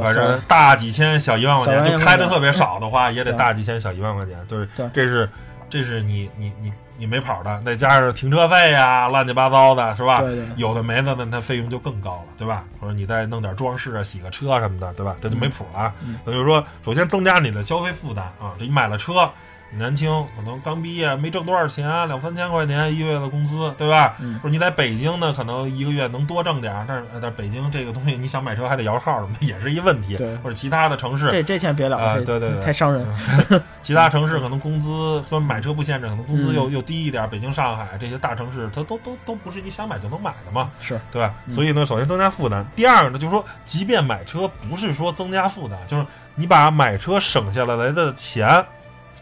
[0.00, 5.30] 反正大几千小一万块钱，就开的特别少的话，也得大几千小一万块钱，就是对这是
[5.70, 10.20] 这是你你你你没跑的，再加上停车费呀，乱七八糟的，是吧？
[10.20, 12.64] 对对有的没的，那它费用就更高了，对吧？
[12.78, 15.16] 或者你再弄点装饰啊，洗个车什么的，对吧？
[15.22, 15.92] 这就没谱了
[16.24, 19.28] 等于说，首先增加你的消费负担啊，这你买了车，
[19.76, 24.14] 年轻，可能刚毕业没挣多少钱，两三千块钱一个月的工资，对吧？
[24.20, 30.16] 嗯或者你在北京呢，可能一个月能多挣点儿，但是呃但北京这个东西，你想买车还得摇号什么，也是一问题。
[30.16, 33.06] 对或者其他的城市，这这先别聊，啊这对对对太伤人。
[33.82, 37.28] 其他城市可能工资虽然买车不限制，可能工资又、嗯又低一点。
[37.30, 41.34] 北京、上海这些大城市，它都都都不是你想买就能买的嘛，是，对吧？
[41.46, 42.64] 嗯所以呢，首先增加负担。
[42.74, 48.64] 第二个呢，就是说，即便买车不是说增加负担，就是你把买车省下来的钱，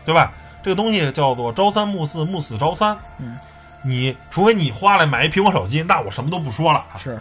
[0.04, 0.32] 对吧？
[0.62, 2.96] 这个东西叫做朝三暮四，暮死朝三。
[3.18, 3.36] 嗯，
[3.82, 6.96] 你除非你花来买一苹果手机，那我什么都不说了啊。
[6.96, 7.20] 是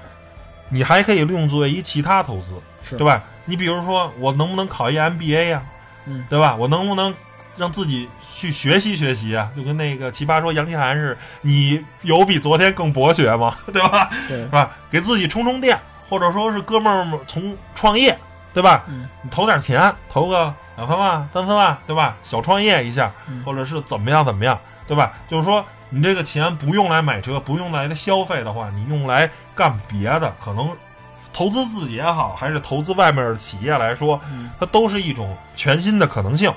[0.70, 3.22] 你还可以利用作为一其他投资，是，对吧？
[3.46, 5.62] 你比如说，我能不能考一 MBA 呀、
[6.06, 6.56] 嗯对吧？
[6.56, 7.14] 我能不能
[7.58, 9.52] 让自己去学习学习啊？
[9.58, 13.54] 就跟那个奇葩说杨奇涵是，你有比昨天更博学吗？
[13.74, 14.10] 对吧？
[14.30, 14.72] 对是，吧？
[14.90, 15.78] 给自己充充电，
[16.08, 18.18] 或者说是哥们儿从创业，
[18.54, 18.86] 对吧？
[18.88, 22.16] 嗯你投点钱，投个两三万、三四万，对吧？
[22.24, 25.12] 小创业一下，嗯或者是怎么样怎么样，对吧？
[25.28, 30.76] 就是说，你这个钱不用来买车，不用来的消费的话，你用来干别的，可能
[31.34, 36.54] 投资自己也好，还是投资外面的企业来说，嗯它都是一种全新的可能性，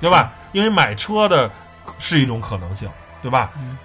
[0.00, 0.32] 对吧？
[0.52, 1.50] 因为买车的
[1.98, 2.88] 是一种可能性，
[3.22, 3.50] 对吧？
[3.56, 3.78] 嗯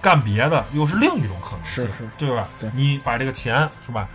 [0.00, 2.48] 干别的又是另一种可能性，是是对吧？
[2.74, 4.08] 你把这个钱是吧，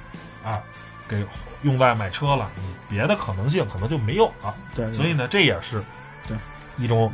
[0.43, 0.59] 啊，
[1.07, 1.25] 给
[1.63, 4.55] 用在买车了，你别的可能性可能就没有了。
[4.75, 5.83] 对，对所以呢，这也是
[6.27, 6.37] 对
[6.77, 7.11] 一种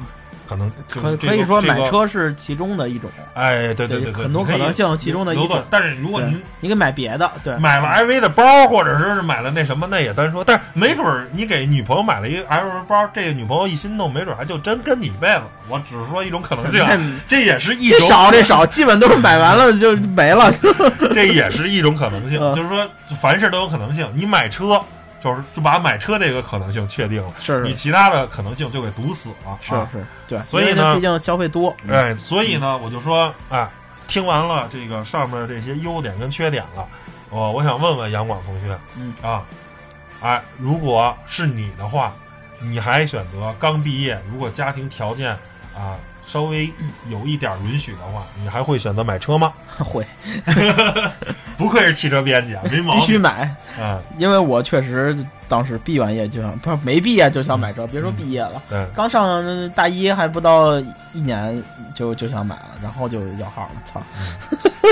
[0.47, 5.63] 可能就是可这个可以说买，车是其中的一种，哎，对对对很多可能性其中的一种。
[5.69, 10.43] 但是如果对您你给买别的，对，买了 LV 的包，或者说是买了那什么，那也单说。
[10.43, 15.41] 但是没准儿你给女朋友买了一个 LV 包，这个女朋友一心动，没准儿还就真跟你一辈子。
[15.69, 20.53] 我只是说一种可能性啊，这也是一这种少这少，基本都是买完了就没了。
[21.13, 22.87] 这也是一种可能性，嗯就是说
[23.19, 24.07] 凡事都有可能性。
[24.13, 24.79] 你买车，
[25.23, 29.57] 就是就把买车这个可能性确定了，是你其他的可能性就给堵死了。
[29.61, 33.65] 是啊、是，对，所以呢毕竟消费多，哎，所以呢，我就说，哎，
[34.05, 36.85] 听完了这个上面这些优点跟缺点了，
[37.29, 39.45] 我我想问问杨广同学，嗯啊，
[40.21, 42.13] 哎，如果是你的话，
[42.59, 45.31] 你还选择刚毕业，如果家庭条件
[45.73, 46.71] 啊稍微
[47.09, 49.53] 有一点允许的话，你还会选择买车吗？
[49.79, 50.05] 会
[51.57, 55.15] 不愧是汽车编辑啊，没毛病必须买，嗯，因为我确实
[55.47, 58.85] 当时毕完业就想，不是没毕业就想买车，别说毕业了，对。
[58.95, 60.79] 刚上大一还不到
[61.13, 61.61] 一年
[61.93, 64.01] 就就想买了，然后就摇号了，操，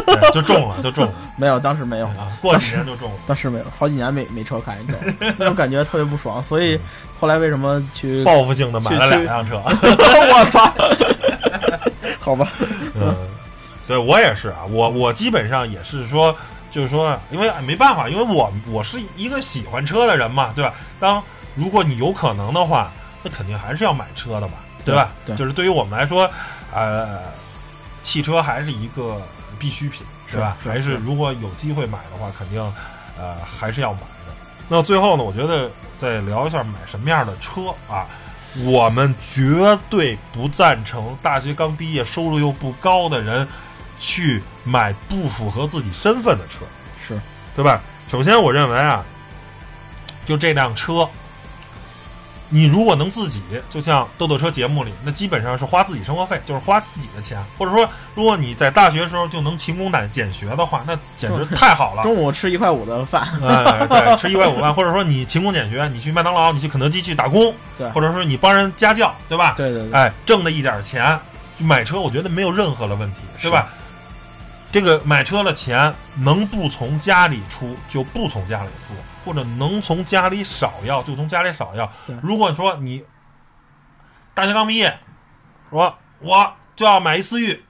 [0.05, 2.27] 对，就中了，就中了没有，当时没有，啊！
[2.41, 3.15] 过几年就中了。
[3.25, 5.35] 当时没有，好几年没没车开，你知道吗？
[5.37, 6.79] 那种感觉特别不爽，所以
[7.19, 8.23] 后来为什么去？
[8.23, 10.73] 报复性的买了两辆车，我操！
[12.21, 12.47] 好吧，
[12.95, 13.15] 嗯，
[13.87, 16.33] 对我也是啊，我我基本上也是说，
[16.69, 20.73] 就是说，因为没办法，因为我我是一个喜欢车的人嘛，对吧？
[20.99, 21.21] 当
[21.55, 22.91] 如果你有可能的话，
[23.23, 24.53] 那肯定还是要买车的嘛，
[24.85, 25.11] 对吧？
[25.25, 26.29] 对对就是对于我们来说，
[26.71, 27.21] 呃，
[28.03, 29.19] 汽车还是一个
[29.57, 30.55] 必需品，是吧？
[30.59, 32.61] 是是还是是如果有机会买的话，肯定
[33.19, 34.33] 呃还是要买的。
[34.69, 38.05] 那最后呢，我觉得再聊一下买什么样的车啊。
[38.65, 43.47] 我们绝对不赞成大学刚毕业、收入又不高的人
[43.97, 46.65] 去买不符合自己身份的车，
[46.99, 47.19] 是
[47.55, 47.81] 对吧？
[48.07, 49.05] 首先，我认为啊，
[50.25, 51.09] 就这辆车，
[52.53, 62.03] 你如果能自己，就像豆豆车节目里，那基本上是花自己生活费，就是花自己的钱，或者说，如果你在大学时候就能勤工俭俭学的话，那简直太好了。
[62.03, 69.53] 中午吃一块五的饭， 哎，对，吃一块五饭，或者说你勤工俭学，你去麦当劳，你去肯德基去打工，对或者说你帮人家教，对吧？
[69.55, 71.17] 对对对，哎，挣的一点钱，
[71.57, 73.69] 买车我觉得没有任何的问题，对吧？
[74.73, 81.91] 这个买车的钱能不从家里出就不从家里出，或者能从家里少要就从家里少要。
[82.21, 83.03] 如果说你
[84.33, 84.97] 大学刚毕业，
[85.69, 87.63] 说我就要买一思域，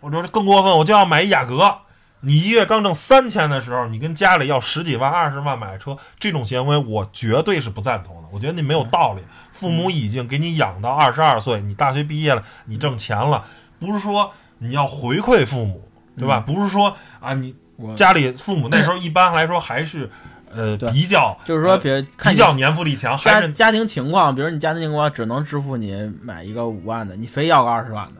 [0.00, 1.78] 或者说更过分，我就要买一雅阁。
[2.20, 8.28] 你一月刚挣三千的时候，你跟家里要十几万、二十万买车，这种行为我绝对是不赞同的。
[8.32, 9.22] 我觉得你没有道理。
[9.52, 13.44] 父母已经给你养到二十二岁，你大学毕业了，你挣钱了，
[13.78, 16.40] 不是说你要回馈父母，对吧？
[16.40, 17.54] 不是说啊，你
[17.94, 20.10] 家里父母那时候一般来说还是
[20.56, 28.14] 呃比较，就是说，呃比比较年富力强，还是家家庭情况，比如你家庭情况只能支付你买一个五万的，你非要个二十万的，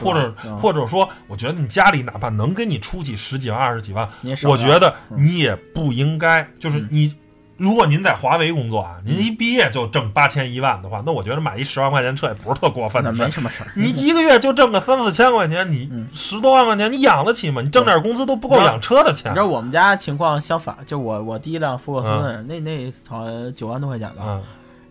[0.00, 4.08] 或者嗯或者说，我觉得你家里哪怕能给你出去十几万、二十几万，
[4.44, 7.14] 我觉得嗯你也不应该，就是嗯你，
[7.58, 13.12] 如果您在华为工作啊，您一毕业就挣八千一万的话，那我觉得买一十万块钱车也不是特过分的。
[13.12, 13.68] 没什么事儿。
[13.74, 17.60] 你一个月就挣个三四千块钱，你嗯十多万块钱，你养得起吗？
[17.60, 19.40] 你挣点工资都不够养车的钱你知。
[19.40, 24.42] 道我们家情况相反，就我我第一辆福克斯，那那好像九万多块钱吧，嗯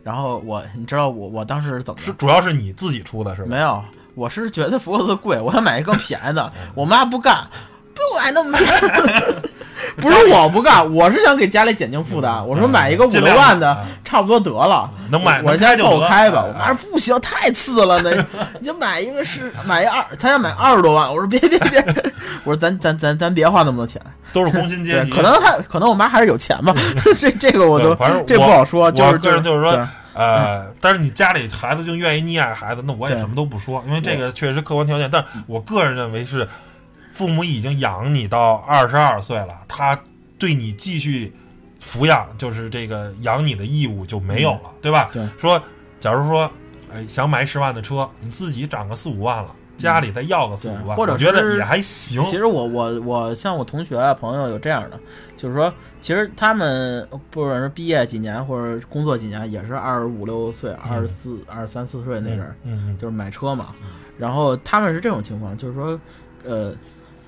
[0.03, 3.47] 然后我，你知道我我当时是怎么是主要是你自己出的是吗？
[3.49, 3.83] 没有，
[4.15, 6.51] 我是觉得福克斯贵，我想买一个更便宜的。
[6.75, 7.45] 我妈不干，
[7.93, 9.49] 不买那么便宜。
[10.01, 12.47] 不是我不干，我是想给家里减轻负担。
[12.47, 16.43] 我说买一个五六万的，差不多得了，能买我先凑合开吧。
[16.47, 18.11] 我妈说不行，太次了，那
[18.59, 21.09] 你就买一个是买一二，他要买二十多万。
[21.09, 21.83] 我说别别别，
[22.45, 23.99] 我说咱咱咱咱别花那么多钱，
[24.31, 25.09] 都是工薪阶 级。
[25.09, 26.75] 可能他可能我妈还是有钱吧，
[27.17, 28.91] 这这个我都反正这不好说。
[28.91, 35.09] 就是个人就是说，呃，但是你家里孩子就愿意溺爱孩子，那我也什么都不说，因为这个确实客观条件。
[35.11, 36.47] 但我个人认为是。
[37.17, 39.99] 父母已经养你到二十二岁了，他
[40.37, 41.33] 对你继续
[41.81, 45.09] 抚养，就是这个养你的义务就没有了，对吧？
[45.11, 45.27] 对。
[45.35, 45.59] 说，
[45.99, 46.47] 假如说，
[46.93, 52.23] 哎，想买十万的车，你自己涨个四五万了，家里再要个四五万，或者我觉得也还行。
[52.25, 54.99] 其实我我我像我同学啊朋友有这样的，
[55.35, 63.73] 就是说，其实他们不管是毕业几年或者工作几年，也是二十五六岁、二十四、二十三四岁那阵儿，嗯，就是买车嘛。
[64.19, 65.99] 然后他们是这种情况，就是说，
[66.45, 66.75] 呃。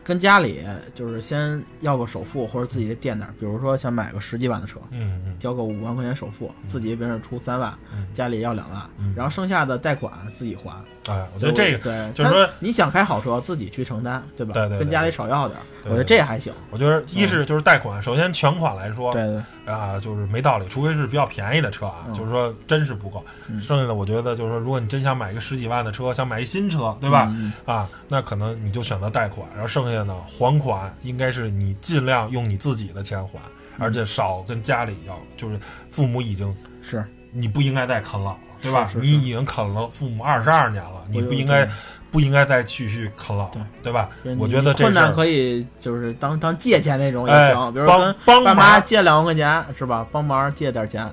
[0.10, 0.64] 跟家里
[0.96, 7.78] 就是先要个首付，或者自己的垫点，比如说想买个十几万的车，嗯嗯，交个五万块钱首付，自己别人出三万，
[8.12, 10.84] 家里要两万，然后剩下的贷款自己还。
[11.10, 14.54] 哎，我觉得这个对，就是说你想开好车，自己去承担，对吧？
[14.54, 16.54] 对对，跟家里少要点，我觉得这还行。
[16.70, 23.24] 我觉得一是就是贷款，首先全款来说，对对啊，就是没道理，除非是比较便宜的车啊，就是说真是不够。
[23.60, 27.34] 剩下的我觉得就是说，如果你真想买一个十几万的车，想买一新车，对吧？
[27.66, 33.40] 啊，那可能你就选择贷款，然后剩下呢还款应该是你尽量用你自己的钱还，
[33.80, 38.38] 而且少跟家里要，就是父母已经是你不应该再啃老。
[38.62, 38.90] 对吧？
[38.96, 41.68] 你已经啃了父母二十二年了，你不应该，
[42.12, 44.10] 不应该再继续啃老，对对吧？
[44.38, 50.06] 我觉得这困难可以就是当当借钱那种也行，比如说跟爸妈借两万块钱是吧？
[50.12, 51.04] 帮忙借点钱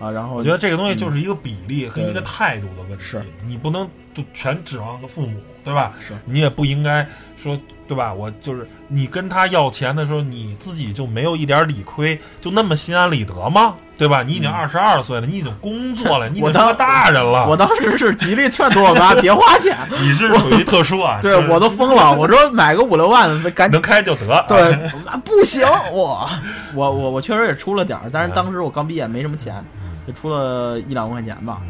[0.00, 3.88] 啊，然后我觉得这个东西就是一个比例和一个态度的问题，是你不能
[4.18, 5.92] 就全指望个父母，对吧？
[6.00, 7.06] 是你也不应该
[7.36, 7.58] 说。
[7.88, 8.12] 对吧？
[8.12, 13.74] 我就是你跟他要钱的时候，你自己就没有一点理亏，就那么心安理得吗？
[13.96, 14.22] 对吧？
[14.22, 17.48] 你已经二十二岁了，你已经工作了，你已经当大人了。
[17.48, 19.74] 我当时是极力劝阻我妈 别花钱。
[20.02, 21.18] 你是属于特殊啊！
[21.22, 24.44] 对我都疯了，我说买个五六万的，赶能开就得。
[24.46, 26.28] 对，那不行，我
[26.76, 29.64] 我我我确实也出了点儿，但是当时我刚毕业，没什么钱，
[30.06, 31.62] 就出了一两万块钱吧。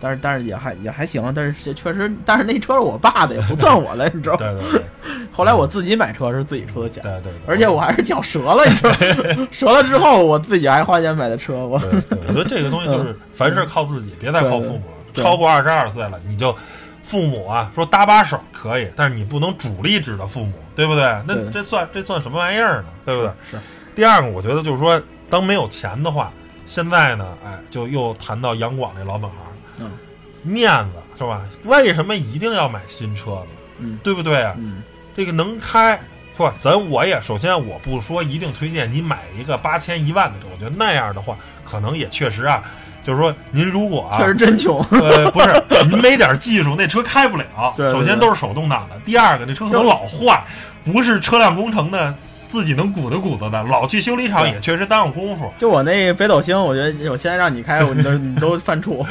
[0.00, 4.38] 但是但是也还也还行，但是确实，但是那车是我爸的，也不算我的， 你知道吗？
[4.40, 4.82] 对对对。
[5.30, 7.32] 后来我自己买车是自己出的钱，对对。
[7.46, 9.48] 而且我还是脚折了，你知道吗？
[9.52, 11.80] 折了之后我自己还花钱买的车，我。
[11.80, 14.82] 我觉得这个东西就是凡事靠自己，别再靠父母
[15.14, 15.22] 了。
[15.22, 16.54] 超过二十二岁了，你就
[17.02, 21.02] 父母啊说搭把手可以，但是你不能主力指的父母，对不对？
[21.26, 22.88] 那这算这算什么玩意儿呢？
[23.04, 23.30] 对不对？
[23.50, 23.58] 是。
[23.94, 26.32] 第二个，我觉得就是说，当没有钱的话，
[26.66, 29.38] 现在呢，哎，就又谈到杨广这老本行。
[29.80, 29.90] 嗯，
[30.42, 31.42] 面子是吧？
[31.64, 33.46] 为什么一定要买新车呢？
[33.78, 34.54] 嗯，对不对啊？
[34.58, 34.82] 嗯，
[35.16, 35.98] 这个能开
[36.36, 36.54] 是吧？
[36.58, 42.62] 咱我也首先我不说一定推荐你买一个八千一万的车，我觉得那样的话可能也确实啊，
[43.04, 47.74] 就是说您如果啊，确实真穷，呃，不是您没点技术，那车开不了。
[47.76, 50.44] 对，首先都是手动挡的，第二个那车可能老坏，
[50.84, 52.14] 不是车辆工程的。
[52.48, 55.52] 自己能鼓捣鼓捣的，老去修理厂也确实耽误功夫。
[55.58, 59.04] 就我那北斗星，我觉得我现在让你开，你都你 都犯怵。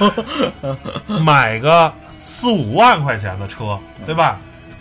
[1.21, 4.39] 买个四五万块钱的车，对吧？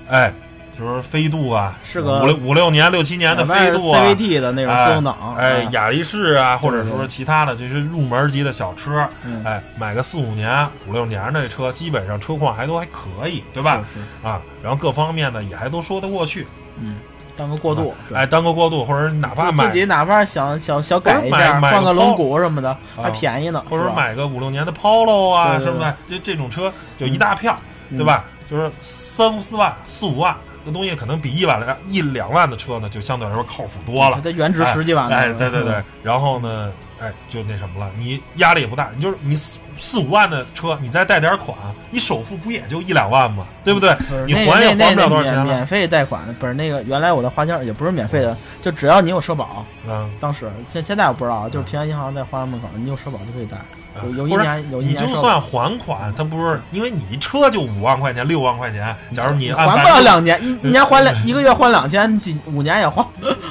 [0.09, 0.33] 哎，
[0.79, 9.07] 就是飞度啊，是个五六五六年、六七年的飞度啊，CVT 的那种自动挡，哎，雅力士啊，或者说其他的，就是入门级的小车，
[9.45, 13.85] 哎，买个四五年、五六年的车，基本上车况还都还可以，对吧？
[14.23, 16.47] 啊，然后各方面呢也还都说得过去，
[16.81, 16.97] 嗯。
[17.37, 23.63] 当个过渡，哎，当个过渡，或者哪怕自己哪怕想想小改一下，换个轮毂什么的，还便宜呢。
[23.69, 25.95] 或者买个五六年的 Polo 啊，什么的？
[26.09, 27.57] 就这种车就一大票，
[27.91, 28.25] 对吧？
[28.51, 30.35] 就是三四万、四五万
[30.65, 34.21] 这东西，可能比一万两一两万的车呢，就相对来说靠谱多了。
[34.23, 35.09] 它原值十几万。
[35.09, 35.83] 哎，对对对。
[36.03, 39.39] 然后呢，哎，就那什么了，你压力也不大，你就是你。
[39.79, 41.55] 四五万的车，你再贷点款，
[41.91, 43.47] 你首付不也就一两万吗？
[43.63, 43.95] 对不对？
[44.27, 45.45] 你还也还不了多少钱。
[45.45, 49.67] 免费贷款不是那个，原来我的花销也不是免费的，就只要你有社保。
[49.87, 53.59] 嗯，当时现现在我不知道，就是平安银行在花园门口，你有社保就可以贷。
[54.05, 55.03] 有有一年有一年。
[55.03, 63.07] 你就算还款，他不是因为你车就五万块钱、六万块钱，假如你还不了两年，一一年还两一个月还两千，几五年也花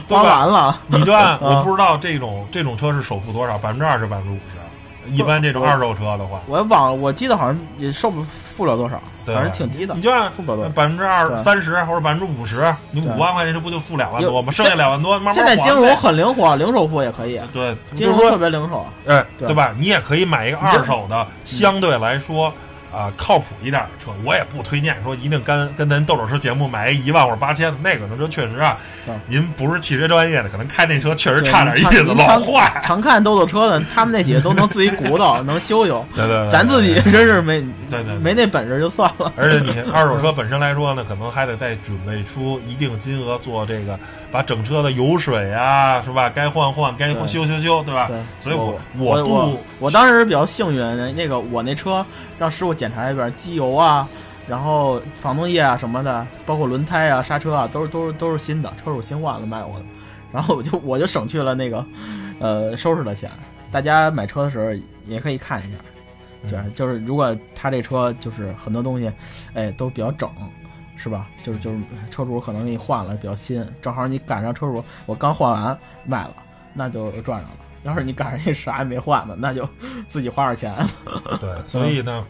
[0.07, 0.79] 花完了。
[0.87, 4.41] 你就按 我不知道这种这种车是首付多少，百分之二十、百分之五十。
[5.11, 8.25] 一般这种二手车的话，我忘了，我记得好像也受不
[8.55, 10.71] 付不了多少，反正挺低的你，就按付不了多少。
[10.71, 14.51] 百分之二三十或者百分之五十，你五万块钱这不就付两万多吗？
[14.53, 18.85] 剩下两万多慢慢现在金融很灵活，零首付也可以，对，金融特别灵活。
[19.05, 19.73] 哎，对对吧？
[19.77, 22.53] 你也可以买一个二手的，相对来说。
[22.95, 32.81] 啊，靠谱一点的车，我也不推荐说一定跟跟咱豆豆车节目买一一万或者八千的那个，那车确实啊对，您不是汽车专业的，可能开那车确实差点意思，老常坏。
[32.83, 36.05] 常 看豆豆车的，他们那几个都能自己鼓捣， 能修修。
[36.15, 39.31] 对对对，咱自己真是没对对对没那本事就算了。
[39.35, 43.99] 而且你 二手车本身来说呢，可能还得再准备出一定金额做这个，
[44.31, 46.29] 把整车的油水啊，是吧？
[46.29, 48.07] 该换换，该修修修，对吧？
[48.07, 52.05] 对，所以我我不我我我当时比较幸运，那个我那车
[52.37, 54.07] 让师傅检查一遍，机油啊，
[54.47, 59.85] 然后防冻液啊什么的，包括轮胎啊、刹车啊，都是都是都是新的，车主新换的卖我的，
[60.33, 61.85] 然后我就我就省去了那个
[62.39, 63.31] 呃收拾的钱。
[63.71, 64.71] 大家买车的时候
[65.05, 65.77] 也可以看一下，
[66.49, 69.11] 对，嗯就是如果他这车就是很多东西，
[69.53, 70.29] 哎，都比较整。
[71.05, 71.27] 是吧？
[71.43, 71.77] 就是就是
[72.09, 76.33] 车主可能给你换了比较新，正好你赶上车主我刚换完卖了，
[76.73, 77.57] 那就赚上了。
[77.83, 79.69] 要是你赶上一啥也没换的，那就
[80.09, 80.87] 自己花点钱。
[81.39, 82.25] 对，所以呢，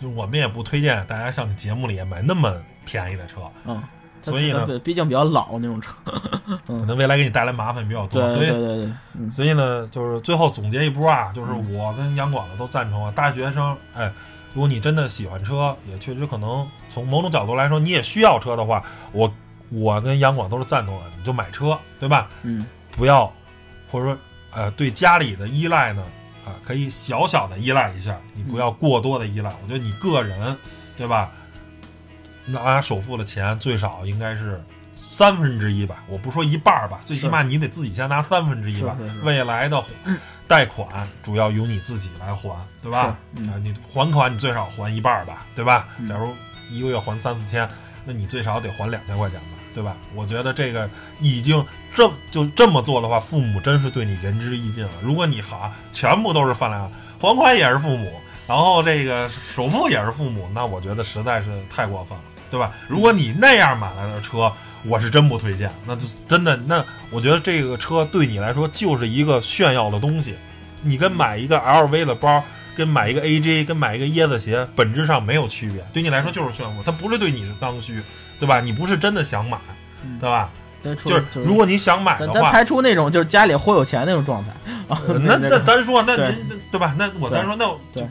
[0.00, 2.50] 就我们也不推荐大家像你节目里买那么
[2.86, 3.82] 便宜的车，嗯，
[4.22, 5.92] 所以呢它，毕竟比较老那种车。
[6.66, 8.22] 可能未来给你带来麻烦比较多。
[8.22, 14.10] 对所以对对对，嗯，所以呢，就是最后总结一波啊，就是我跟杨广的都赞成啊，大学生，哎，
[14.54, 19.32] 如果你真的喜欢车，也确实可能从某种角度来说，你也需要车的话，我
[19.70, 22.28] 我跟杨广都是赞同的，你就买车，对吧？
[22.42, 23.32] 嗯，不要，
[23.90, 24.18] 或者说
[24.52, 26.02] 呃，对家里的依赖呢，
[26.44, 29.50] 啊，可以小小的依赖一下，你不要过多的依赖。
[29.62, 30.56] 我觉得你个人，
[30.96, 31.30] 对吧？
[32.46, 34.58] 拿首付的钱最少应该是
[35.06, 38.96] 三分之一吧，我不说一半儿吧，最起码你得自己先拿三分之一吧。
[39.22, 39.84] 未来的
[40.48, 42.50] 贷款主要由你自己来还，
[42.82, 43.00] 对吧？
[43.00, 43.18] 啊，
[43.62, 45.86] 你还款你最少还一半儿吧，对吧？
[45.98, 46.34] 嗯假如
[46.70, 47.68] 一个月还三四千，
[48.04, 49.94] 那你最少得还两千块钱吧，对吧？
[50.14, 50.88] 我觉得这个
[51.20, 54.92] 已经这就这么做的话，父母真是对你仁至义尽了。
[55.02, 56.90] 如果你好全部都是饭量，
[57.20, 62.72] 还款也是父母，然后这个首付也是父母，那我觉得实在是太过分了，对吧？
[62.88, 64.50] 如果你那样买来的车，
[64.84, 70.36] 我是真不推荐，那就真的那我觉得这个车对你来说就是一个炫耀的东西，
[70.82, 72.42] 你跟买一个 LV 的包。
[72.76, 78.00] 跟买一个 AJ，跟买一个椰子鞋本质上没有区别，对你来说就是炫富，它不是对你是刚需，
[78.38, 78.60] 对吧？
[78.60, 79.58] 你不是真的想买，
[80.04, 80.48] 嗯对吧？
[80.80, 84.50] 对，就是如果你想买的话，咱咱排除那种就是家里忽悠钱那种状态
[85.22, 86.94] 那那单说，那您对吧？
[86.98, 87.66] 那我单说，那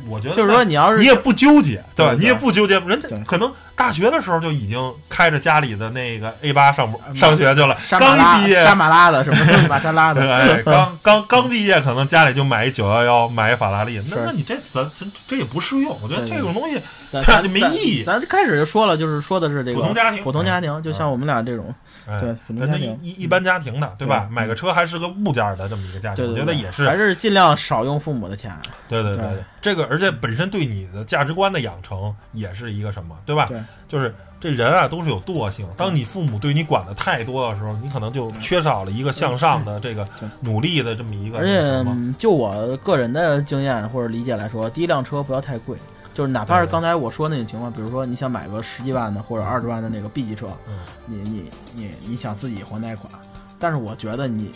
[0.08, 2.16] 我觉得就是说你要是你也不纠结，对吧？
[2.20, 16.80] 你也不纠结，人家可能大学的时候就已经开着家里的那个 A 八上上学去了，刚一毕业沙马拉的什么玛莎拉的， 哎，刚刚刚毕业，可能家里就买一九幺幺，买一法拉利，那是那你这咱这这也不适用，我觉得对这种东西
[17.42, 21.74] 就没咱意义咱咱开始就说了，就是说的是这个普通家庭普通家庭，就像我们俩这种，
[22.06, 24.28] 哎对普通家庭一一一般家庭的，对吧？
[24.30, 28.52] 对买个车还是个物件儿的这么一个家庭，对对对，我觉得也是还是尽量少用父母的钱，
[28.88, 33.46] 对对对这个而且本身对你的价值观的养成也是一个什么，对吧？
[33.48, 40.08] 对，就是这人啊都是有惰性，当你父母对你管的太多的时候，你可能就缺少了一个向上的这个
[40.42, 41.86] 努力的这么一个而且
[42.18, 45.78] 就我个人的经验或者理解来说，第一辆车不要太贵。
[46.14, 51.46] 就是哪怕是刚才我说那种情况，比如说你想买个十几万的或者二十万的那个 B 级车，嗯你你
[51.76, 53.14] 你你想自己还贷款，
[53.60, 54.52] 但是我觉得你，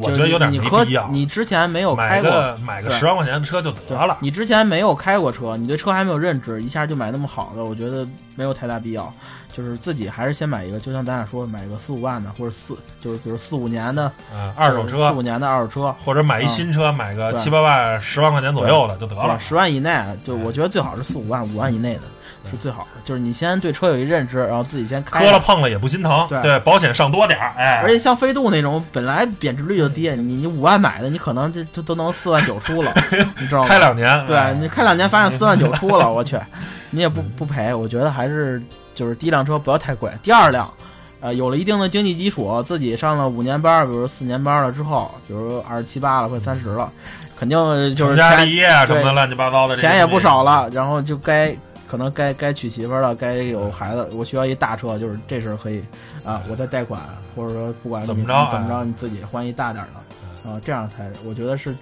[0.00, 1.08] 我觉得有点你和没必要。
[1.10, 4.16] 你之前没有开过，个买个对十万块钱的车就得了。
[4.20, 9.12] 你之前没有开过车，你对车还没有认知，一下就买那么好的，我觉得没有太大必要。
[9.52, 19.36] 就是自己还是先买一个，就像咱俩说，买个四五万的，或者四就是比如四五年的啊，二手车四五年的二手车，或者买一新车，买个七八万、十万块钱左右的就得了。
[19.40, 22.02] 十万以内，就我觉得最好是四五万、五万以内的
[22.50, 23.00] 是最好的。
[23.04, 32.92] 就是你先对车有一认知，然后自己先开磕了碰了也不心疼，对对，保险上多点儿，哎，而且像飞度那种本来贬值率就低，你你五万买的，你可能就就都能四万九出了，
[33.38, 33.68] 你知道吗？
[33.68, 36.38] 开两年，对哎你开两年发现四万九出了，我去，
[36.90, 37.74] 你也不不赔。
[37.74, 38.62] 我觉得还是
[38.94, 40.72] 就是第一辆车不要太贵，第二辆，
[41.20, 46.90] 呃，有了一定的经济基础，自己上了五年班，比如四年班了之后，比如二十七八了或者三十了，
[47.38, 47.58] 肯定
[47.94, 51.54] 就是成家钱立业什么的乱七八糟的，钱也不少了，然后就该
[51.90, 55.82] 可能该该娶媳妇儿了，该有孩子，我需要一大车，就是这时候可以
[56.24, 57.00] 啊，我再贷款，
[57.34, 61.74] 或者说不管怎么着怎么着，哎你自己换一大点儿的，啊，这样才我觉得是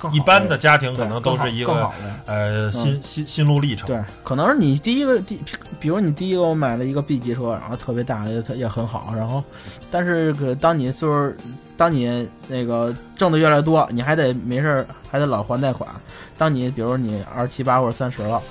[0.00, 2.32] 更一般的家庭可能都是一个更好的。
[2.32, 3.86] 呃心心心路历程。
[3.86, 5.40] 对，可能是你第一个第，
[5.78, 9.44] 比如你第一个我买了一个 B 级车，然后特别大，也也很好，然后，
[9.92, 11.32] 但是可当你岁数，
[11.76, 15.88] 当你那个挣的越来越多，你还得没事儿还得老还贷款。
[16.36, 18.42] 当你比如你二十七八或者三十了，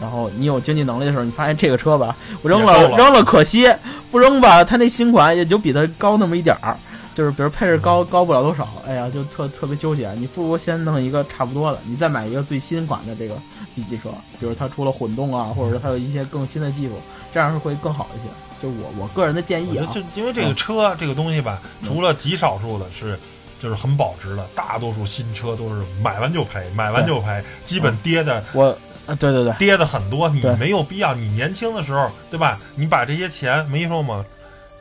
[0.00, 3.72] 然后你有经济能力的时候，你发现这个车吧，我扔了了扔了可惜，
[4.10, 6.76] 不扔吧，它那新款也就比它高那么一点儿。
[7.14, 10.12] 就是比如配置高高不了多少，哎呀，就特特别纠结。
[10.18, 13.34] 你不如先弄一个差不多的，你再买一个最新款的这个
[13.74, 16.92] B 级车，比如它出了混动啊，或者说它有一些更新的技术，
[17.32, 18.28] 这样是会更好一些。
[18.62, 23.18] 就我我个人的建议啊，就因为这个车、这个东西吧，嗯除了极少数的是。
[23.58, 28.76] 就是很保值的，大多数新车都是买完就赔，买完就赔，基本跌的我啊，
[29.14, 30.28] 对对对，跌的很多。
[30.28, 32.58] 你没有必要，你年轻的时候，对吧？
[32.74, 34.24] 你把这些钱没说吗？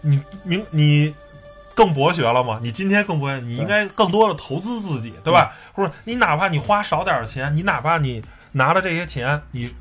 [0.01, 1.13] 你明你
[1.73, 2.59] 更博学了吗？
[2.61, 5.53] 你今天更博学，你应该更多的投资自己，对吧？
[5.73, 8.23] 或者你哪怕你花少点儿钱，你哪怕你
[8.53, 9.73] 拿了这些钱，你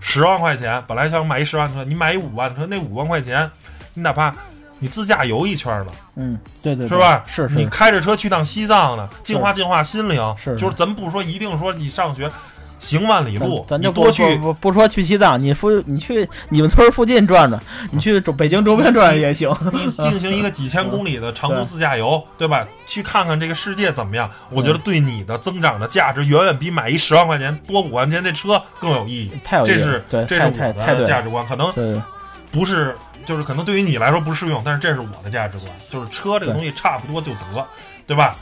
[0.00, 3.50] 十万块钱本来想买一十万车，你买一五万车，那五万块钱，
[3.94, 4.34] 你哪怕
[4.78, 5.92] 你自驾游一圈了。
[6.16, 7.24] 嗯，对对，是吧？
[7.26, 10.36] 是是，你开着车去趟西藏呢，净化净化心灵。
[10.36, 12.30] 是就是咱不说一定说你上学
[12.78, 17.60] 行万里路，咱就多去不不不说去西藏，你附你去你们村附近转转，
[17.90, 19.54] 你去周北京周边转也行。
[19.72, 22.66] 你进行一个几千公里的长途自驾游，对吧？
[22.86, 24.30] 去看看这个世界怎么样？
[24.50, 29.32] 我觉得对你的增长的价值远远比买一十万块钱多五万块钱这车更有意义。
[29.42, 32.02] 太有这是对，这是我的价值观，可能
[32.50, 32.96] 不是。
[33.26, 35.70] 就是可能对于你来说不适用，但是这是我的价值观。
[35.90, 37.66] 就是车这个东西差不多就得，
[38.06, 38.34] 对吧？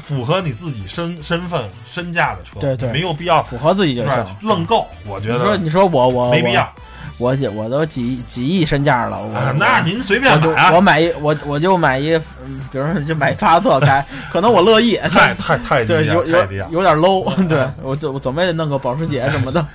[0.00, 4.08] 符合你自己身身份身价的车，对对没有必要符合自己就是。
[4.42, 4.86] 愣购。
[5.06, 6.72] 我觉得你说你说我我没必要。
[7.20, 10.72] 我我我都几几亿身价了，我啊，那您随便买啊。
[10.72, 12.14] 我买一我我就买一，
[12.44, 16.70] 嗯，比如说就买帕萨特开，可能我乐意， 太太太低对，调，有有。
[16.70, 19.66] 有点 low，对我就我怎么也得弄个保时捷什么的，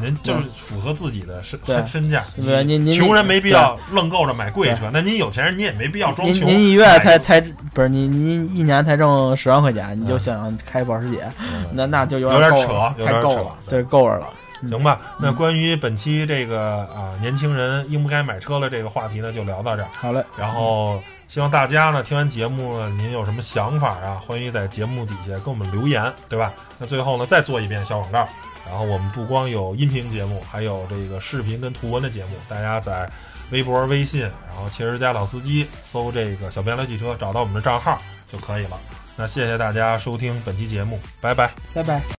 [0.00, 2.22] 您就是符合自己的身身身价。
[2.36, 6.46] 对您您穷人没必要愣够着买贵车，那您有钱人您也没必要装穷。
[6.46, 7.40] 您您一月才才
[7.74, 14.28] 不是您您一年才挣十万块钱，你就嗯想开保时捷，嗯那那就有点扯够了，有点扯太够了，对，够着了。
[14.62, 15.00] 行吧？
[15.20, 19.88] 那嗯关于本期这个啊年轻人应不该买车了这个话题呢，就聊到这儿。
[19.92, 24.20] 好嘞，然后希望大家呢听完节目呢，您有什么想法啊？
[24.26, 26.52] 欢迎在节目底下跟我们留言，对吧？
[26.78, 28.28] 那最后呢，再做一遍小广告。
[28.66, 32.32] 然后我们不光有音频节目，还有这个视频跟图文的节目。
[32.50, 33.10] 大家在
[33.50, 37.98] 微博、微信，然后汽车家老司机搜这个“小编聊汽车”，找到我们的账号
[38.30, 38.78] 就可以了。
[39.16, 41.50] 那谢谢大家收听本期节目，拜拜。
[41.72, 42.02] 拜拜。